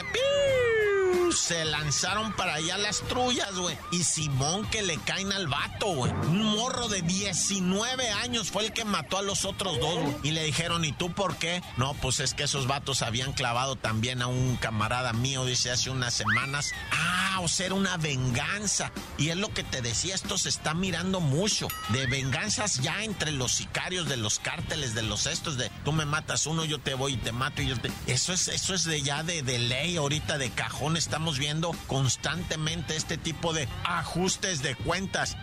se 1.32 1.66
lanzaron 1.66 2.34
para 2.34 2.56
allá 2.56 2.78
las 2.78 3.02
trullas, 3.02 3.54
güey. 3.56 3.78
Y 3.92 4.04
Simón 4.04 4.66
que 4.70 4.82
le 4.82 4.98
caen 4.98 5.32
al 5.32 5.48
vato, 5.48 5.88
güey. 5.88 6.12
Un 6.12 6.44
morro 6.44 6.88
de 6.88 7.02
19 7.02 8.10
años 8.10 8.52
fue 8.52 8.66
el 8.66 8.74
que 8.74 8.86
mató 8.86 9.18
a 9.18 9.22
los 9.22 9.46
otros 9.46 9.80
dos, 9.80 9.96
güey. 10.02 10.16
Y 10.24 10.32
le 10.32 10.44
dijeron, 10.44 10.86
¿y 10.86 10.92
tú 10.92 11.12
por 11.12 11.38
qué? 11.38 11.62
No, 11.78 11.94
pues 11.96 12.20
es 12.20 12.34
que 12.34 12.44
esos 12.44 12.68
vatos 12.68 13.02
habían 13.02 13.34
clavado 13.34 13.76
también 13.76 14.22
a 14.22 14.28
un 14.28 14.58
camarada 14.58 15.14
mío, 15.14 15.46
dice, 15.46 15.72
hace 15.72 15.90
unas 15.90 16.14
semanas. 16.14 16.72
Ah, 16.92 17.40
o 17.42 17.48
sea, 17.48 17.68
era 17.68 17.76
una 17.76 17.98
venganza. 17.98 18.92
Y 19.18 19.30
es 19.30 19.38
lo 19.38 19.54
que 19.54 19.64
te 19.64 19.82
decía, 19.82 20.16
esto 20.16 20.38
se 20.38 20.50
está 20.50 20.74
mirando 20.74 21.20
mucho. 21.20 21.68
De 21.90 22.08
venganzas 22.08 22.82
ya 22.82 23.04
entre 23.04 23.32
los 23.32 23.52
sicarios 23.54 24.08
de 24.08 24.18
los 24.18 24.40
cárteles, 24.40 24.94
de 24.94 25.04
los 25.04 25.26
estos, 25.26 25.58
de 25.58 25.72
tú 25.84 25.92
me 25.92 26.06
matas 26.06 26.46
uno, 26.46 26.66
yo 26.66 26.80
te 26.80 26.94
voy 26.94 27.14
y 27.14 27.18
te 27.18 27.32
mato 27.32 27.62
y 27.62 27.68
yo 27.68 27.80
te... 27.80 27.92
Eso 28.08 28.34
es, 28.34 28.48
eso 28.48 28.74
es 28.74 28.84
de 28.84 29.02
ya 29.02 29.24
de, 29.24 29.42
de 29.42 29.60
ley 29.60 29.98
ahorita, 29.98 30.38
de 30.38 30.50
cajón, 30.52 30.98
estamos 31.18 31.40
viendo 31.40 31.72
constantemente 31.88 32.96
este 32.96 33.18
tipo 33.18 33.52
de 33.52 33.68
ajustes 33.86 34.62
de 34.62 34.76
cuentas. 34.76 35.36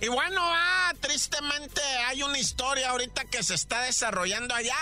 Y 0.00 0.06
bueno, 0.06 0.40
ah, 0.40 0.92
tristemente 1.00 1.80
hay 2.06 2.22
una 2.22 2.38
historia 2.38 2.90
ahorita 2.90 3.24
que 3.24 3.42
se 3.42 3.54
está 3.54 3.80
desarrollando 3.82 4.54
allá 4.54 4.76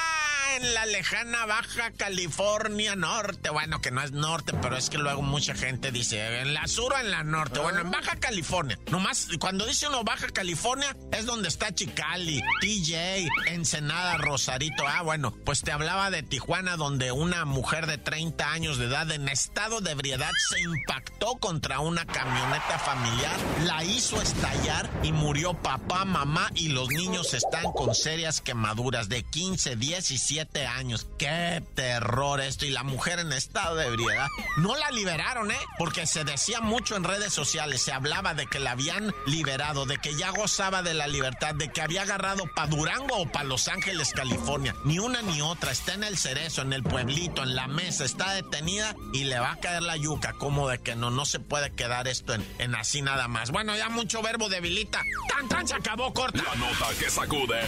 en 0.57 0.75
la 0.75 0.87
lejana 0.87 1.47
Baja 1.47 1.91
California 1.97 2.95
Norte. 2.95 3.51
Bueno, 3.51 3.81
que 3.81 3.91
no 3.91 4.03
es 4.03 4.13
norte, 4.13 4.53
pero 4.63 4.77
es 4.77 4.89
que 4.89 4.99
luego 4.99 5.23
mucha 5.23 5.55
gente 5.55 5.91
dice 5.91 6.41
en 6.41 6.55
la 6.55 6.67
sur 6.69 6.93
o 6.93 6.99
en 6.99 7.11
la 7.11 7.25
norte. 7.25 7.59
Bueno, 7.59 7.81
en 7.81 7.91
Baja 7.91 8.17
California. 8.17 8.79
Nomás 8.91 9.29
cuando 9.41 9.67
dice 9.67 9.89
uno 9.89 10.05
Baja 10.05 10.29
California 10.29 10.97
es 11.13 11.27
donde 11.27 11.49
está 11.49 11.75
Chicali, 11.75 12.41
TJ, 12.61 13.29
Ensenada, 13.47 14.17
Rosarito. 14.19 14.87
Ah, 14.87 15.03
bueno, 15.03 15.35
pues 15.45 15.63
te 15.63 15.73
hablaba 15.73 16.11
de 16.11 16.23
Tijuana, 16.23 16.77
donde 16.77 17.11
una 17.11 17.45
mujer 17.45 17.87
de 17.87 17.99
30 17.99 18.51
años 18.51 18.79
de 18.79 18.87
edad 18.87 19.11
en 19.11 19.29
estado 19.29 19.81
de 19.81 19.91
ebriedad 19.93 20.31
se 20.51 20.61
impactó 20.61 21.37
contra 21.37 21.81
una 21.81 22.07
camioneta 22.07 22.79
familiar, 22.79 23.37
la 23.65 23.83
hizo 23.85 24.21
estallar 24.21 24.89
y 25.03 25.13
murió 25.13 25.55
papá, 25.55 26.05
mamá 26.05 26.51
y 26.55 26.69
los 26.69 26.89
niños 26.89 27.35
están 27.35 27.73
con 27.73 27.95
serias 27.95 28.41
quemaduras 28.41 29.09
de 29.09 29.23
15, 29.23 29.77
17 29.77 30.44
años. 30.67 31.07
Qué 31.19 31.63
terror 31.75 32.41
esto. 32.41 32.65
Y 32.67 32.71
la 32.71 32.83
mujer 32.83 33.19
en 33.19 33.33
estado 33.33 33.77
de 33.77 33.87
ebriedad. 33.87 34.29
No 34.57 34.77
la 34.77 34.91
liberaron, 34.91 35.51
¿eh? 35.51 35.59
Porque 35.79 36.07
se 36.07 36.25
decía 36.25 36.61
mucho 36.61 36.97
en 36.97 37.05
redes 37.05 37.33
sociales, 37.33 37.83
se 37.83 37.93
hablaba 37.93 38.35
de 38.35 38.47
que 38.47 38.61
la 38.61 38.73
habían 38.73 39.13
liberado, 39.27 39.87
de 39.87 39.99
que 39.99 40.15
ya 40.15 40.31
gozaba 40.31 40.83
de 40.83 40.95
la 40.95 41.07
libertad, 41.07 41.55
de 41.55 41.71
que 41.71 41.83
había 41.83 42.03
agarrado 42.03 42.45
pa' 42.55 42.67
Durango 42.67 43.17
o 43.17 43.31
pa' 43.31 43.45
Los 43.45 43.69
Ángeles, 43.69 44.13
California. 44.13 44.75
Ni 44.85 44.99
una 44.99 45.23
ni 45.23 45.41
otra. 45.43 45.73
Está 45.73 45.95
en 45.95 46.05
el 46.05 46.19
cerezo, 46.19 46.63
en 46.63 46.73
el 46.73 46.83
pueblito, 46.83 47.43
en 47.43 47.55
la 47.55 47.67
mesa. 47.67 48.05
Está 48.05 48.33
detenida 48.33 48.95
y 49.13 49.25
le 49.25 49.39
va 49.39 49.53
a 49.53 49.57
caer 49.57 49.83
la 49.83 49.97
yuca. 49.97 50.33
Como 50.35 50.69
de 50.69 50.79
que 50.79 50.95
no, 50.95 51.11
no 51.11 51.25
se 51.25 51.41
puede 51.41 51.71
quedar 51.73 52.09
esto 52.09 52.35
en, 52.35 52.47
en 52.59 52.75
así 52.75 53.03
nada 53.03 53.29
más. 53.29 53.51
Bueno, 53.51 53.77
ya 53.77 53.89
mucho 53.89 54.23
verbo 54.23 54.49
debilita. 54.49 55.03
Tan 55.29 55.49
tan 55.49 55.67
se 55.67 55.75
acabó 55.75 56.13
corta. 56.13 56.43
La 56.43 56.55
nota 56.55 56.89
que 56.99 57.11
sacude. 57.11 57.61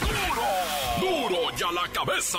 ¡Duro! 0.00 1.28
¡Duro 1.28 1.56
ya 1.56 1.70
la 1.72 1.88
cabeza! 1.92 2.38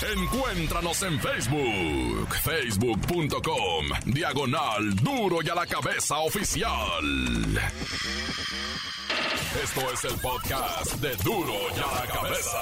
Encuéntranos 0.00 1.02
en 1.02 1.20
Facebook, 1.20 2.34
facebook.com, 2.44 3.86
diagonal 4.06 4.94
Duro 4.96 5.40
y 5.42 5.48
a 5.48 5.54
la 5.56 5.66
cabeza 5.66 6.18
oficial. 6.18 7.60
Esto 9.62 9.92
es 9.92 10.04
el 10.04 10.20
podcast 10.20 10.94
de 11.00 11.16
Duro 11.16 11.52
y 11.76 11.80
a 11.80 12.00
la 12.00 12.06
cabeza. 12.12 12.58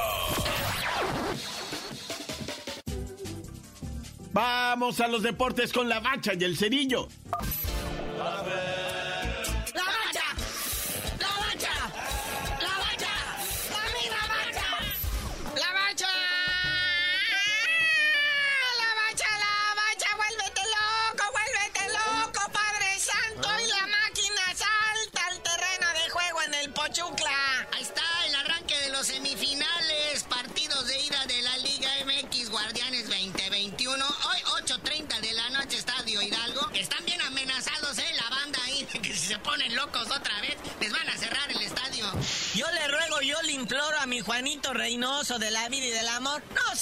Vamos 4.33 5.01
a 5.01 5.09
los 5.09 5.23
deportes 5.23 5.73
con 5.73 5.89
la 5.89 6.01
bacha 6.01 6.33
y 6.39 6.43
el 6.45 6.57
cerillo. 6.57 7.09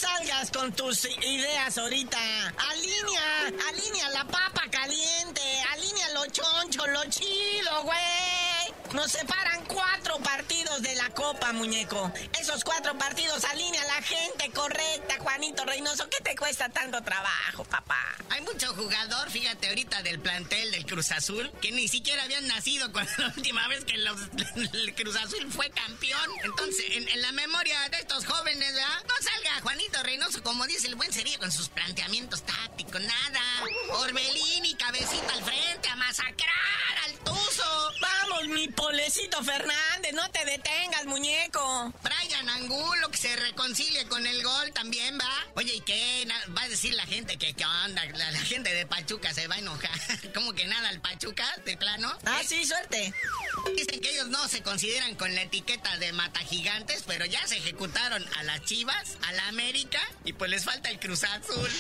Salgas 0.05 0.51
con 0.51 0.73
tus 0.73 1.07
ideas 1.23 1.79
ahorita. 1.79 2.19
Alinea, 2.71 3.53
alinea 3.69 4.11
la 4.11 4.25
papa 4.25 4.63
caliente, 4.71 5.43
alinea 5.73 6.09
lo 6.11 6.27
choncho, 6.27 6.87
lo 6.89 7.05
chido, 7.07 7.83
güey. 7.85 8.93
Nos 8.93 9.11
separan 9.11 9.65
cuatro 9.67 10.19
partidos 10.19 10.54
Copa, 11.35 11.53
muñeco. 11.53 12.13
Esos 12.41 12.63
cuatro 12.63 12.97
partidos 12.97 13.45
alinea 13.45 13.83
la 13.87 14.03
gente 14.03 14.51
correcta, 14.53 15.17
Juanito 15.19 15.65
Reynoso. 15.65 16.09
¿Qué 16.09 16.23
te 16.23 16.37
cuesta 16.37 16.69
tanto 16.69 17.03
trabajo, 17.03 17.65
papá? 17.65 17.99
Hay 18.31 18.41
mucho 18.43 18.73
jugador, 18.75 19.29
fíjate 19.31 19.69
ahorita 19.69 20.03
del 20.03 20.21
plantel 20.21 20.71
del 20.71 20.87
Cruz 20.87 21.11
Azul, 21.11 21.51
que 21.61 21.73
ni 21.73 21.89
siquiera 21.89 22.23
habían 22.23 22.47
nacido 22.47 22.93
cuando 22.93 23.11
la 23.19 23.27
última 23.37 23.67
vez 23.67 23.85
que 23.85 23.97
los- 23.99 24.21
el 24.75 24.95
Cruz 24.95 25.17
Azul 25.17 25.51
fue 25.51 25.71
campeón. 25.71 26.31
Entonces, 26.45 26.85
en, 26.91 27.09
en 27.09 27.21
la 27.23 27.33
memoria 27.33 27.81
de 27.89 27.99
estos 27.99 28.27
jóvenes, 28.27 28.73
¿verdad? 28.73 29.03
No 29.09 29.15
salga 29.33 29.61
Juanito 29.63 30.03
Reynoso, 30.05 30.41
como 30.45 30.67
dice 30.69 30.87
el 30.87 30.95
buen 30.95 31.13
sería, 31.13 31.39
con 31.39 31.51
sus 31.51 31.69
planteamientos 31.69 32.45
tácticos, 32.45 33.01
nada. 33.01 33.41
Orbelín 33.91 34.65
y 34.67 34.75
cabecita 34.77 35.33
al 35.33 35.43
frente, 35.43 35.89
a 35.89 35.97
masacrar 35.97 36.99
al 37.07 37.19
Tuzo. 37.25 37.93
Vamos, 38.01 38.47
mi 38.49 38.69
polecito 38.69 39.43
Fernández, 39.43 40.13
no 40.13 40.31
te 40.31 40.45
detengas, 40.45 41.05
muñeco. 41.07 41.24
Brian 42.03 42.49
Angulo, 42.49 43.11
que 43.11 43.17
se 43.17 43.35
reconcilie 43.37 44.07
con 44.09 44.27
el 44.27 44.43
gol 44.43 44.73
también, 44.73 45.19
¿va? 45.19 45.47
Oye, 45.55 45.77
¿y 45.77 45.81
qué? 45.81 46.29
Va 46.57 46.63
a 46.63 46.69
decir 46.69 46.93
la 46.95 47.07
gente 47.07 47.39
que 47.39 47.55
qué 47.55 47.65
onda, 47.65 48.05
la, 48.07 48.31
la 48.31 48.41
gente 48.41 48.75
de 48.75 48.87
Pachuca 48.87 49.33
se 49.33 49.47
va 49.47 49.55
a 49.55 49.59
enojar. 49.59 49.91
¿Cómo 50.35 50.53
que 50.53 50.67
nada 50.67 50.89
al 50.91 51.01
Pachuca, 51.01 51.47
de 51.65 51.77
plano? 51.77 52.13
Ah, 52.27 52.43
sí, 52.47 52.65
suerte. 52.67 53.15
Dicen 53.75 54.01
que 54.01 54.11
ellos 54.11 54.29
no 54.29 54.47
se 54.49 54.63
consideran 54.63 55.15
con 55.15 55.35
la 55.35 55.43
etiqueta 55.43 55.97
de 55.97 56.13
mata 56.13 56.41
gigantes, 56.41 57.05
pero 57.07 57.25
ya 57.25 57.47
se 57.47 57.57
ejecutaron 57.57 58.25
a 58.37 58.43
las 58.43 58.63
Chivas, 58.65 59.17
a 59.23 59.33
la 59.33 59.49
América, 59.49 60.01
y 60.25 60.35
pues 60.35 60.51
les 60.51 60.65
falta 60.65 60.91
el 60.91 60.99
Cruz 60.99 61.25
Azul. 61.25 61.71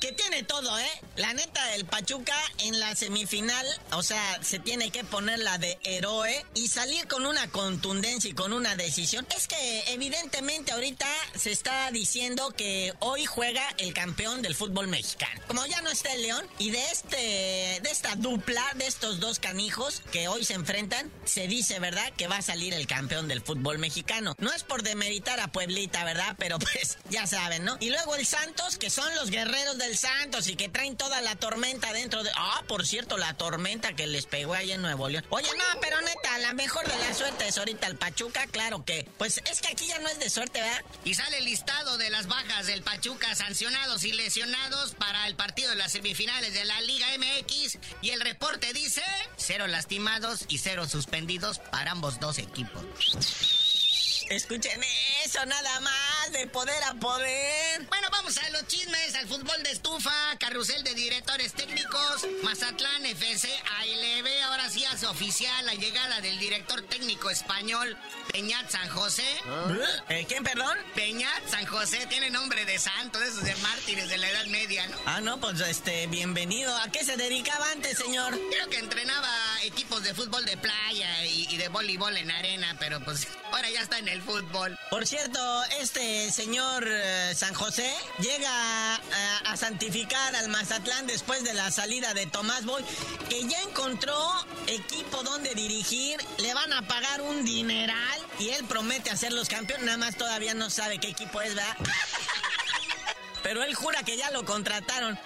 Que 0.00 0.12
tiene 0.12 0.42
todo, 0.42 0.78
¿eh? 0.78 1.00
La 1.16 1.32
neta 1.34 1.64
del 1.68 1.84
Pachuca 1.84 2.36
en 2.58 2.80
la 2.80 2.94
semifinal, 2.94 3.66
o 3.92 4.02
sea, 4.02 4.38
se 4.42 4.58
tiene 4.58 4.90
que 4.90 5.04
poner 5.04 5.38
la 5.38 5.58
de 5.58 5.78
héroe 5.84 6.44
y 6.54 6.68
salir 6.68 7.06
con 7.06 7.26
una 7.26 7.48
contundencia 7.50 8.30
y 8.30 8.34
con 8.34 8.52
una 8.52 8.76
decisión. 8.76 9.26
Es 9.36 9.48
que 9.48 9.84
evidentemente 9.92 10.72
ahorita 10.72 11.06
se 11.36 11.52
está 11.52 11.90
diciendo 11.90 12.52
que 12.56 12.92
hoy 13.00 13.26
juega 13.26 13.62
el 13.78 13.94
campeón 13.94 14.42
del 14.42 14.54
fútbol 14.54 14.88
mexicano. 14.88 15.40
Como 15.46 15.64
ya 15.66 15.80
no 15.82 15.90
está 15.90 16.12
el 16.12 16.22
León 16.22 16.46
y 16.58 16.70
de 16.70 16.82
este 16.90 17.16
de 17.82 17.90
esta 17.90 18.14
dupla 18.16 18.64
de 18.76 18.86
estos 18.86 19.20
dos 19.20 19.38
canijos 19.38 20.02
que 20.12 20.28
hoy 20.28 20.44
se 20.44 20.54
enfrentan, 20.54 21.10
se 21.24 21.46
dice, 21.48 21.78
¿verdad? 21.78 22.12
Que 22.16 22.28
va 22.28 22.36
a 22.36 22.42
salir 22.42 22.74
el 22.74 22.86
campeón 22.86 23.28
del 23.28 23.42
fútbol 23.42 23.78
mexicano. 23.78 24.34
No 24.38 24.52
es 24.52 24.62
por 24.62 24.82
demeritar 24.82 25.40
a 25.40 25.52
Pueblita, 25.52 26.04
¿verdad? 26.04 26.36
Pero 26.38 26.58
pues 26.58 26.98
ya 27.10 27.26
saben, 27.26 27.64
¿no? 27.64 27.76
Y 27.80 27.90
luego 27.90 28.14
el 28.16 28.26
Santos, 28.26 28.78
que 28.78 28.90
son 28.90 29.14
los 29.14 29.30
guerreros 29.30 29.61
del 29.62 29.96
Santos 29.96 30.48
y 30.48 30.56
que 30.56 30.68
traen 30.68 30.96
toda 30.96 31.20
la 31.20 31.36
tormenta 31.36 31.92
dentro 31.92 32.22
de... 32.22 32.30
Ah, 32.36 32.62
por 32.66 32.86
cierto, 32.86 33.16
la 33.16 33.34
tormenta 33.34 33.94
que 33.94 34.06
les 34.06 34.26
pegó 34.26 34.54
ahí 34.54 34.72
en 34.72 34.82
Nuevo 34.82 35.08
León. 35.08 35.24
Oye, 35.30 35.48
no, 35.56 35.80
pero 35.80 36.00
neta, 36.00 36.38
la 36.38 36.52
mejor 36.52 36.86
de 36.86 36.98
la 36.98 37.14
suerte 37.14 37.48
es 37.48 37.56
ahorita 37.56 37.86
el 37.86 37.96
Pachuca, 37.96 38.46
claro 38.48 38.84
que... 38.84 39.08
Pues 39.18 39.40
es 39.50 39.60
que 39.60 39.68
aquí 39.68 39.86
ya 39.86 39.98
no 40.00 40.08
es 40.08 40.18
de 40.18 40.28
suerte, 40.28 40.60
¿verdad? 40.60 40.84
Y 41.04 41.14
sale 41.14 41.38
el 41.38 41.44
listado 41.44 41.96
de 41.96 42.10
las 42.10 42.26
bajas 42.26 42.66
del 42.66 42.82
Pachuca 42.82 43.34
sancionados 43.34 44.04
y 44.04 44.12
lesionados 44.12 44.94
para 44.94 45.26
el 45.26 45.36
partido 45.36 45.70
de 45.70 45.76
las 45.76 45.92
semifinales 45.92 46.52
de 46.52 46.64
la 46.64 46.80
Liga 46.82 47.06
MX 47.16 47.78
y 48.02 48.10
el 48.10 48.20
reporte 48.20 48.72
dice 48.72 49.02
cero 49.36 49.66
lastimados 49.66 50.44
y 50.48 50.58
cero 50.58 50.88
suspendidos 50.88 51.58
para 51.58 51.92
ambos 51.92 52.20
dos 52.20 52.38
equipos. 52.38 53.61
Escuchen 54.32 54.80
eso, 55.26 55.44
nada 55.44 55.80
más, 55.80 56.32
de 56.32 56.46
poder 56.46 56.82
a 56.84 56.94
poder. 56.94 57.84
Bueno, 57.90 58.08
vamos 58.10 58.38
a 58.38 58.48
los 58.48 58.66
chismes, 58.66 59.14
al 59.14 59.28
fútbol 59.28 59.62
de 59.62 59.72
estufa, 59.72 60.10
carrusel 60.38 60.82
de 60.84 60.94
directores 60.94 61.52
técnicos, 61.52 62.26
Mazatlán 62.42 63.04
FC, 63.04 63.50
ahí 63.76 63.94
le 63.94 64.22
ve, 64.22 64.42
ahora 64.44 64.70
sí 64.70 64.86
hace 64.86 65.06
oficial 65.06 65.66
la 65.66 65.74
llegada 65.74 66.22
del 66.22 66.38
director 66.38 66.80
técnico 66.80 67.28
español, 67.28 67.94
Peñat 68.32 68.70
San 68.70 68.88
José. 68.88 69.26
¿Eh, 70.08 70.24
¿Quién, 70.26 70.42
perdón? 70.42 70.78
Peñat 70.94 71.46
San 71.50 71.66
José, 71.66 72.06
tiene 72.06 72.30
nombre 72.30 72.64
de 72.64 72.78
santo, 72.78 73.18
de 73.18 73.28
esos 73.28 73.44
de 73.44 73.54
mártires 73.56 74.08
de 74.08 74.16
la 74.16 74.30
Edad 74.30 74.46
Media, 74.46 74.86
¿no? 74.86 74.96
Ah, 75.04 75.20
no, 75.20 75.38
pues 75.40 75.60
este, 75.60 76.06
bienvenido. 76.06 76.74
¿A 76.78 76.90
qué 76.90 77.04
se 77.04 77.18
dedicaba 77.18 77.70
antes, 77.70 77.98
señor? 77.98 78.32
Creo 78.50 78.70
que 78.70 78.78
entrenaba 78.78 79.28
equipos 79.64 80.02
de 80.02 80.14
fútbol 80.14 80.44
de 80.44 80.56
playa 80.56 81.24
y, 81.26 81.56
de 81.56 81.68
voleibol 81.68 82.16
en 82.16 82.30
arena, 82.30 82.76
pero 82.78 83.00
pues 83.00 83.28
ahora 83.50 83.70
ya 83.70 83.80
está 83.80 83.98
en 83.98 84.08
el 84.08 84.22
fútbol. 84.22 84.78
Por 84.90 85.06
cierto, 85.06 85.64
este 85.80 86.30
señor 86.30 86.84
eh, 86.86 87.32
San 87.34 87.54
José 87.54 87.92
llega 88.18 88.50
a, 88.96 89.38
a 89.46 89.56
santificar 89.56 90.34
al 90.36 90.48
Mazatlán 90.48 91.06
después 91.06 91.44
de 91.44 91.54
la 91.54 91.70
salida 91.70 92.14
de 92.14 92.26
Tomás 92.26 92.64
Boy, 92.64 92.84
que 93.28 93.46
ya 93.46 93.60
encontró 93.62 94.16
equipo 94.66 95.22
donde 95.22 95.54
dirigir, 95.54 96.18
le 96.38 96.54
van 96.54 96.72
a 96.72 96.86
pagar 96.86 97.22
un 97.22 97.44
dineral 97.44 98.20
y 98.38 98.50
él 98.50 98.64
promete 98.64 99.10
hacerlos 99.10 99.48
campeones, 99.48 99.86
nada 99.86 99.98
más 99.98 100.16
todavía 100.16 100.54
no 100.54 100.70
sabe 100.70 100.98
qué 100.98 101.08
equipo 101.08 101.40
es, 101.40 101.54
¿verdad? 101.54 101.76
Pero 103.42 103.64
él 103.64 103.74
jura 103.74 104.02
que 104.02 104.16
ya 104.16 104.30
lo 104.30 104.44
contrataron. 104.44 105.18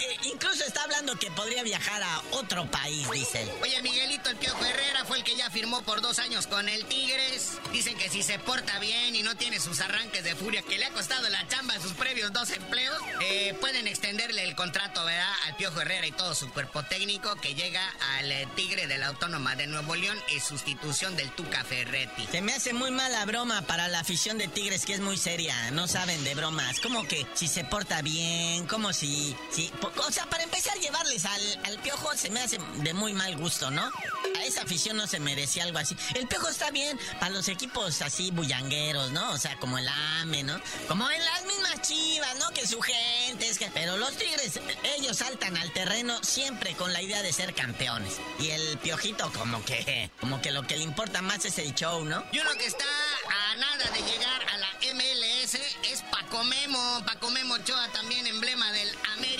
Eh, 0.00 0.16
incluso 0.32 0.64
está 0.64 0.82
hablando 0.84 1.16
que 1.18 1.30
podría 1.30 1.62
viajar 1.62 2.02
a 2.02 2.22
otro 2.32 2.70
país, 2.70 3.08
dice. 3.10 3.50
Oye, 3.62 3.80
Miguelito 3.82 4.30
El 4.30 4.36
Piojo 4.36 4.64
Herrera 4.64 5.04
fue 5.04 5.18
el 5.18 5.24
que 5.24 5.36
ya 5.36 5.50
firmó 5.50 5.82
por 5.82 6.00
dos 6.00 6.18
años 6.18 6.46
con 6.46 6.68
el 6.68 6.84
Tigres. 6.86 7.52
Dicen 7.72 7.96
que 7.96 8.08
si 8.10 8.22
se 8.22 8.38
porta 8.38 8.78
bien 8.78 9.14
y 9.16 9.22
no 9.22 9.36
tiene 9.36 9.60
sus 9.60 9.80
arranques 9.80 10.24
de 10.24 10.34
furia 10.34 10.62
que 10.62 10.78
le 10.78 10.86
ha 10.86 10.90
costado 10.90 11.28
la 11.28 11.46
chamba 11.48 11.74
en 11.74 11.82
sus 11.82 11.92
previos 11.92 12.32
dos 12.32 12.50
empleos, 12.50 12.96
eh, 13.22 13.56
pueden 13.60 13.86
extenderle 13.86 14.42
el 14.44 14.54
contrato, 14.54 15.04
¿verdad? 15.04 15.32
Al 15.46 15.56
Piojo 15.56 15.80
Herrera 15.80 16.06
y 16.06 16.12
todo 16.12 16.34
su 16.34 16.50
cuerpo 16.50 16.82
técnico 16.84 17.34
que 17.36 17.54
llega 17.54 17.82
al 18.18 18.30
eh, 18.32 18.48
Tigre 18.56 18.86
de 18.86 18.98
la 18.98 19.08
Autónoma 19.08 19.56
de 19.56 19.66
Nuevo 19.66 19.94
León 19.94 20.18
en 20.30 20.40
sustitución 20.40 21.16
del 21.16 21.30
Tuca 21.32 21.64
Ferretti. 21.64 22.26
Se 22.30 22.40
me 22.42 22.52
hace 22.52 22.72
muy 22.72 22.90
mala 22.90 23.24
broma 23.24 23.62
para 23.62 23.88
la 23.88 24.00
afición 24.00 24.38
de 24.38 24.48
Tigres, 24.48 24.84
que 24.86 24.94
es 24.94 25.00
muy 25.00 25.16
seria. 25.16 25.70
No 25.70 25.86
saben 25.88 26.22
de 26.24 26.34
bromas. 26.34 26.80
Como 26.80 27.06
que 27.06 27.26
si 27.34 27.48
se 27.48 27.64
porta 27.64 28.02
bien, 28.02 28.66
como 28.66 28.92
si... 28.92 29.36
si 29.50 29.68
po- 29.80 29.92
o 29.96 30.10
sea, 30.10 30.26
para 30.26 30.42
empezar, 30.42 30.78
llevarles 30.78 31.24
al, 31.24 31.78
piojo 31.82 32.16
se 32.16 32.30
me 32.30 32.40
hace 32.40 32.58
de 32.76 32.94
muy 32.94 33.12
mal 33.12 33.36
gusto, 33.36 33.70
¿no? 33.70 33.82
A 33.82 34.44
esa 34.44 34.62
afición 34.62 34.96
no 34.96 35.06
se 35.06 35.20
merecía 35.20 35.64
algo 35.64 35.78
así. 35.78 35.96
El 36.14 36.26
piojo 36.26 36.48
está 36.48 36.70
bien 36.70 36.98
para 37.20 37.30
los 37.30 37.48
equipos 37.48 38.00
así 38.02 38.30
bullangueros, 38.30 39.10
¿no? 39.12 39.32
O 39.32 39.38
sea, 39.38 39.56
como 39.58 39.78
el 39.78 39.86
AME, 39.88 40.42
¿no? 40.44 40.60
Como 40.88 41.10
en 41.10 41.24
las 41.24 41.44
mismas 41.44 41.82
chivas, 41.82 42.36
¿no? 42.38 42.50
Que 42.50 42.66
su 42.66 42.80
gente 42.80 43.48
es 43.48 43.58
que... 43.58 43.70
Pero 43.74 43.96
los 43.96 44.16
Tigres, 44.16 44.60
ellos 44.96 45.18
saltan 45.18 45.56
al 45.56 45.72
terreno 45.72 46.18
siempre 46.22 46.74
con 46.74 46.92
la 46.92 47.02
idea 47.02 47.22
de 47.22 47.32
ser 47.32 47.54
campeones. 47.54 48.18
Y 48.38 48.50
el 48.50 48.78
piojito 48.78 49.30
como 49.32 49.64
que... 49.64 50.10
Como 50.20 50.40
que 50.40 50.52
lo 50.52 50.66
que 50.66 50.76
le 50.76 50.84
importa 50.84 51.22
más 51.22 51.44
es 51.44 51.58
el 51.58 51.74
show, 51.74 52.04
¿no? 52.04 52.24
Y 52.32 52.38
uno 52.38 52.50
que 52.52 52.66
está 52.66 52.84
a 53.28 53.56
nada 53.56 53.90
de 53.90 54.00
llegar 54.00 54.46
a 54.52 54.58
la 54.58 54.68
MLS 54.94 55.54
es 55.54 56.02
Paco 56.10 56.42
Memo. 56.44 57.02
Paco 57.04 57.30
Memo 57.30 57.54
Ochoa, 57.54 57.88
también 57.92 58.26
emblema 58.26 58.70
del 58.72 58.90
América. 59.16 59.33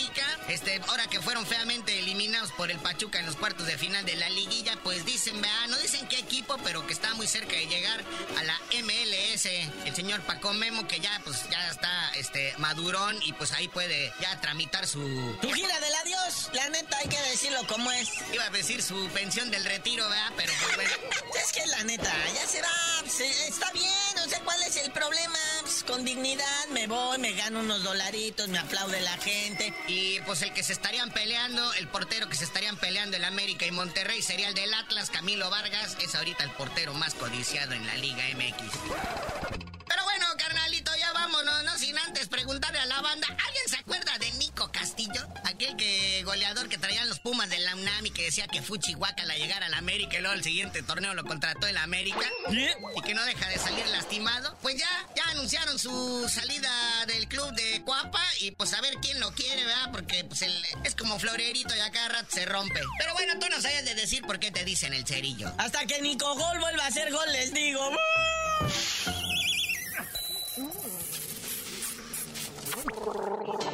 Este, 0.55 0.81
ahora 0.87 1.09
que 1.09 1.21
fueron 1.21 1.45
feamente 1.45 1.99
eliminados 1.99 2.53
por 2.53 2.71
el 2.71 2.79
Pachuca 2.79 3.19
en 3.19 3.27
los 3.27 3.35
cuartos 3.35 3.67
de 3.67 3.77
final 3.77 4.05
de 4.07 4.15
la 4.15 4.29
liguilla, 4.31 4.77
pues 4.85 5.05
dicen, 5.05 5.41
vea, 5.43 5.67
no 5.67 5.77
dicen 5.79 6.07
qué 6.07 6.17
equipo, 6.19 6.57
pero 6.63 6.87
que 6.87 6.93
está 6.93 7.13
muy 7.15 7.27
cerca 7.27 7.57
de 7.57 7.67
llegar 7.67 8.05
a 8.39 8.45
la 8.45 8.57
MLS. 8.85 9.47
El 9.47 9.97
señor 9.97 10.21
Paco 10.21 10.53
Memo, 10.53 10.87
que 10.87 11.01
ya, 11.01 11.21
pues, 11.25 11.49
ya 11.51 11.71
está, 11.71 12.13
este, 12.15 12.55
madurón 12.59 13.21
y 13.25 13.33
pues 13.33 13.51
ahí 13.51 13.67
puede 13.67 14.13
ya 14.21 14.41
tramitar 14.41 14.87
su... 14.87 15.37
Tu 15.43 15.51
gira 15.53 15.81
del 15.81 15.95
adiós, 15.97 16.51
la 16.53 16.69
neta 16.69 16.99
hay 16.99 17.09
que 17.09 17.21
decirlo 17.31 17.67
como 17.67 17.91
es. 17.91 18.09
Iba 18.33 18.45
a 18.45 18.51
decir 18.51 18.81
su 18.81 19.09
pensión 19.09 19.51
del 19.51 19.65
retiro, 19.65 20.09
vea, 20.09 20.33
pero 20.37 20.53
pues 20.63 20.77
bueno. 20.77 20.91
Es 21.45 21.53
que 21.53 21.67
la 21.67 21.83
neta, 21.83 22.15
ya 22.33 22.47
se 22.47 22.63
va, 22.63 23.11
se- 23.11 23.49
está 23.49 23.73
bien, 23.73 24.14
sea, 24.29 24.41
¿cuál 24.41 24.63
es 24.63 24.77
el 24.77 24.91
problema? 24.93 25.39
Pues, 25.63 25.85
con 25.85 26.05
dignidad 26.05 26.69
me 26.71 26.87
voy, 26.87 27.19
me 27.19 27.33
gano 27.33 27.61
unos 27.61 27.83
dolaritos, 27.83 28.49
me 28.49 28.59
aplaude 28.59 29.01
la 29.01 29.17
gente. 29.19 29.75
Y 29.89 30.21
pues 30.21 30.43
el 30.43 30.53
que 30.53 30.63
se 30.63 30.73
estarían 30.73 31.11
peleando, 31.11 31.73
el 31.75 31.89
portero 31.89 32.29
que 32.29 32.37
se 32.37 32.45
estarían 32.45 32.77
peleando 32.77 33.17
el 33.17 33.25
América 33.25 33.67
y 33.67 33.71
Monterrey 33.71 34.23
sería 34.23 34.49
el 34.49 34.55
del 34.55 34.73
Atlas, 34.75 35.11
Camilo 35.11 35.51
Vargas, 35.51 35.97
es 36.01 36.15
ahorita 36.15 36.45
el 36.45 36.51
portero 36.51 36.95
más 36.95 37.15
codiciado 37.15 37.73
en 37.73 37.87
la 37.87 37.97
Liga 37.97 38.23
MX. 38.35 38.73
Pero 39.87 40.05
bueno, 40.05 40.27
carnalito, 40.39 40.91
ya 40.97 41.13
vámonos, 41.13 41.65
no 41.65 41.79
sin 41.79 41.99
antes 41.99 42.29
preguntarle 42.29 42.79
a 42.79 42.87
la 42.87 43.01
banda, 43.01 43.27
¿alguien 43.29 43.69
se 43.69 43.77
acuerda 43.77 44.19
de 44.19 44.31
Nico 44.33 44.71
Castillo? 44.73 44.84
Aquel 45.55 45.77
que 45.77 46.23
goleador 46.25 46.69
que 46.69 46.79
traían 46.79 47.09
los 47.09 47.21
Pumas 47.21 47.49
de 47.49 47.59
la 47.61 47.77
UNAM 47.77 48.07
y 48.07 48.11
que 48.11 48.25
decía 48.25 48.49
que 48.49 48.61
Fuchi 48.61 48.95
la 49.25 49.37
llegar 49.37 49.63
al 49.63 49.73
América 49.75 50.19
y 50.19 50.21
luego 50.21 50.35
el 50.35 50.43
siguiente 50.43 50.83
torneo 50.83 51.15
lo 51.15 51.25
contrató 51.25 51.69
el 51.69 51.77
América. 51.77 52.29
Y 52.51 53.01
que 53.03 53.15
no 53.15 53.25
deja 53.25 53.49
de 53.49 53.59
salir 53.59 53.87
lastimado. 53.87 54.59
Pues 54.63 54.77
ya, 54.77 54.89
ya 55.15 55.23
anunciaron 55.31 55.79
su 55.79 56.29
salida 56.29 57.07
del 57.07 57.29
club 57.29 57.53
de 57.55 57.83
Cuapa 57.85 58.21
y 58.41 58.51
pues 58.51 58.73
a 58.75 58.81
ver 58.81 58.95
quién 59.01 59.21
lo 59.21 59.33
quiere, 59.33 59.65
¿verdad? 59.65 59.93
Porque 59.93 60.25
pues 60.25 60.43
el- 60.43 60.65
es 60.83 60.97
como 60.97 61.21
florerito 61.21 61.75
y 61.77 61.79
a 61.81 61.91
cada 61.93 62.09
rato 62.09 62.29
se 62.35 62.45
rompe. 62.47 62.81
Pero 62.99 63.13
bueno, 63.15 63.35
tú 63.39 63.47
no 63.49 63.61
sabes 63.61 63.85
de 63.85 63.95
decir 63.95 64.23
por 64.27 64.41
qué 64.41 64.51
te 64.51 64.65
dicen 64.65 64.93
el 64.93 65.07
cerillo. 65.07 65.53
Hasta 65.59 65.87
que 65.87 66.01
Nico 66.03 66.35
Gol 66.35 66.59
vuelva 66.59 66.83
a 66.85 66.89
hacer 66.89 67.13
gol, 67.13 67.31
les 67.33 67.55
digo. 67.55 67.91
¡La 72.75 73.74